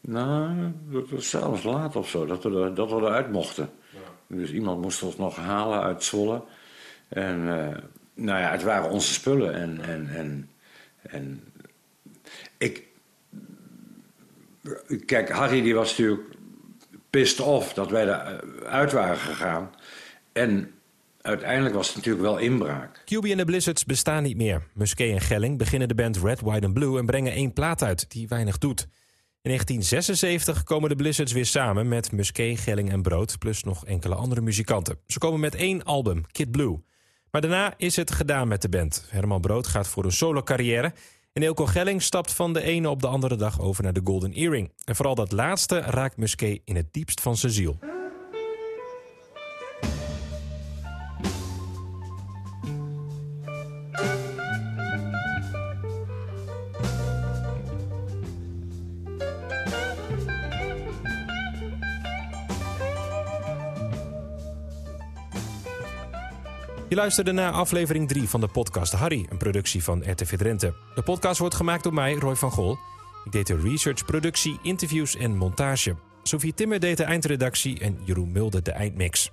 Nou, 0.00 0.72
dat 0.90 1.10
was 1.10 1.30
zelfs 1.30 1.62
laat 1.62 1.96
of 1.96 2.08
zo, 2.08 2.26
dat 2.26 2.42
we, 2.42 2.72
dat 2.74 2.90
we 2.90 2.96
eruit 2.96 3.32
mochten. 3.32 3.70
Dus 4.26 4.52
iemand 4.52 4.80
moest 4.80 5.02
ons 5.02 5.16
nog 5.16 5.36
halen 5.36 5.82
uit 5.82 6.04
Zwolle. 6.04 6.42
En 7.08 7.48
eh, 7.48 7.76
nou 8.14 8.38
ja, 8.38 8.50
het 8.50 8.62
waren 8.62 8.90
onze 8.90 9.12
spullen. 9.12 9.54
En, 9.54 9.80
en, 9.80 10.08
en, 10.14 10.50
en 11.02 11.49
ik... 12.60 12.88
Kijk, 15.06 15.30
Harry 15.30 15.62
die 15.62 15.74
was 15.74 15.90
natuurlijk 15.90 16.28
pissed 17.10 17.40
off 17.40 17.72
dat 17.72 17.90
wij 17.90 18.02
eruit 18.02 18.92
waren 18.92 19.16
gegaan. 19.16 19.70
En 20.32 20.70
uiteindelijk 21.20 21.74
was 21.74 21.86
het 21.86 21.96
natuurlijk 21.96 22.24
wel 22.24 22.38
inbraak. 22.38 23.02
QB 23.04 23.24
en 23.24 23.36
de 23.36 23.44
Blizzards 23.44 23.84
bestaan 23.84 24.22
niet 24.22 24.36
meer. 24.36 24.62
Musquet 24.74 25.10
en 25.10 25.20
Gelling 25.20 25.58
beginnen 25.58 25.88
de 25.88 25.94
band 25.94 26.16
Red, 26.16 26.40
White 26.40 26.66
and 26.66 26.74
Blue 26.74 26.98
en 26.98 27.06
brengen 27.06 27.32
één 27.32 27.52
plaat 27.52 27.82
uit 27.82 28.10
die 28.10 28.28
weinig 28.28 28.58
doet. 28.58 28.80
In 29.42 29.50
1976 29.50 30.62
komen 30.62 30.88
de 30.88 30.96
Blizzards 30.96 31.32
weer 31.32 31.46
samen 31.46 31.88
met 31.88 32.12
Musquet, 32.12 32.58
Gelling 32.58 32.90
en 32.90 33.02
Brood, 33.02 33.38
plus 33.38 33.62
nog 33.62 33.86
enkele 33.86 34.14
andere 34.14 34.40
muzikanten. 34.40 34.98
Ze 35.06 35.18
komen 35.18 35.40
met 35.40 35.54
één 35.54 35.84
album, 35.84 36.24
Kid 36.32 36.50
Blue. 36.50 36.82
Maar 37.30 37.40
daarna 37.40 37.74
is 37.76 37.96
het 37.96 38.10
gedaan 38.10 38.48
met 38.48 38.62
de 38.62 38.68
band. 38.68 39.06
Herman 39.08 39.40
Brood 39.40 39.66
gaat 39.66 39.88
voor 39.88 40.04
een 40.04 40.12
solo 40.12 40.42
carrière. 40.42 40.92
En 41.32 41.42
Eelco 41.42 41.66
Gelling 41.66 42.02
stapt 42.02 42.32
van 42.32 42.52
de 42.52 42.62
ene 42.62 42.88
op 42.88 43.00
de 43.00 43.06
andere 43.06 43.36
dag 43.36 43.60
over 43.60 43.82
naar 43.82 43.92
de 43.92 44.00
Golden 44.04 44.32
Earring. 44.32 44.72
En 44.84 44.96
vooral 44.96 45.14
dat 45.14 45.32
laatste 45.32 45.80
raakt 45.80 46.16
Musquet 46.16 46.60
in 46.64 46.76
het 46.76 46.92
diepst 46.92 47.20
van 47.20 47.36
zijn 47.36 47.52
ziel. 47.52 47.78
Je 66.90 66.96
luisterde 66.96 67.32
naar 67.32 67.52
aflevering 67.52 68.08
3 68.08 68.28
van 68.28 68.40
de 68.40 68.48
podcast 68.48 68.92
Harry, 68.92 69.26
een 69.28 69.36
productie 69.36 69.82
van 69.82 70.10
RTV 70.10 70.36
Drenthe. 70.36 70.74
De 70.94 71.02
podcast 71.02 71.38
wordt 71.38 71.54
gemaakt 71.54 71.82
door 71.82 71.94
mij, 71.94 72.14
Roy 72.14 72.36
van 72.36 72.50
Gol. 72.50 72.78
Ik 73.24 73.32
deed 73.32 73.46
de 73.46 73.60
research, 73.60 74.04
productie, 74.04 74.58
interviews 74.62 75.16
en 75.16 75.36
montage. 75.36 75.96
Sophie 76.22 76.54
Timmer 76.54 76.80
deed 76.80 76.96
de 76.96 77.04
eindredactie 77.04 77.80
en 77.80 77.98
Jeroen 78.04 78.32
Mulder 78.32 78.62
de 78.62 78.72
eindmix. 78.72 79.30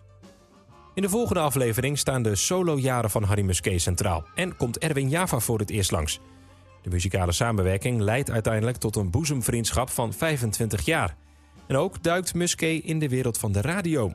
In 0.94 1.02
de 1.02 1.10
volgende 1.10 1.40
aflevering 1.40 1.98
staan 1.98 2.24
de 2.24 2.36
solo-jaren 2.36 3.10
van 3.10 3.24
Harry 3.24 3.44
Musquet 3.44 3.82
centraal 3.82 4.26
en 4.36 4.56
komt 4.58 4.78
Erwin 4.78 5.10
Java 5.10 5.40
voor 5.40 5.60
het 5.60 5.70
eerst 5.70 5.92
langs. 5.92 6.20
De 6.82 6.90
muzikale 6.90 7.32
samenwerking 7.32 8.02
leidt 8.02 8.32
uiteindelijk 8.32 8.78
tot 8.78 8.96
een 8.96 9.10
boezemvriendschap 9.10 9.90
van 9.90 10.14
25 10.14 10.86
jaar. 10.86 11.16
En 11.68 11.76
ook 11.76 12.04
duikt 12.04 12.34
Musquet 12.34 12.84
in 12.84 13.00
de 13.00 13.10
wereld 13.10 13.38
van 13.38 13.52
de 13.52 13.62
radio. 13.62 14.14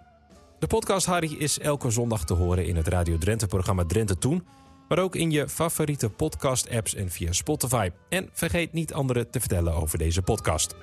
De 0.63 0.69
podcast 0.69 1.07
Harry 1.07 1.35
is 1.39 1.59
elke 1.59 1.91
zondag 1.91 2.25
te 2.25 2.35
horen 2.35 2.67
in 2.67 2.77
het 2.77 2.89
Radio 2.89 3.19
Drenthe-programma 3.19 3.85
Drenthe 3.85 4.19
Toen, 4.19 4.47
maar 4.89 4.99
ook 4.99 5.17
in 5.17 5.31
je 5.31 5.49
favoriete 5.49 6.11
podcast-apps 6.11 6.95
en 6.95 7.11
via 7.11 7.33
Spotify. 7.33 7.91
En 8.09 8.29
vergeet 8.33 8.73
niet 8.73 8.93
anderen 8.93 9.31
te 9.31 9.41
vertellen 9.41 9.75
over 9.75 9.99
deze 9.99 10.23
podcast. 10.23 10.75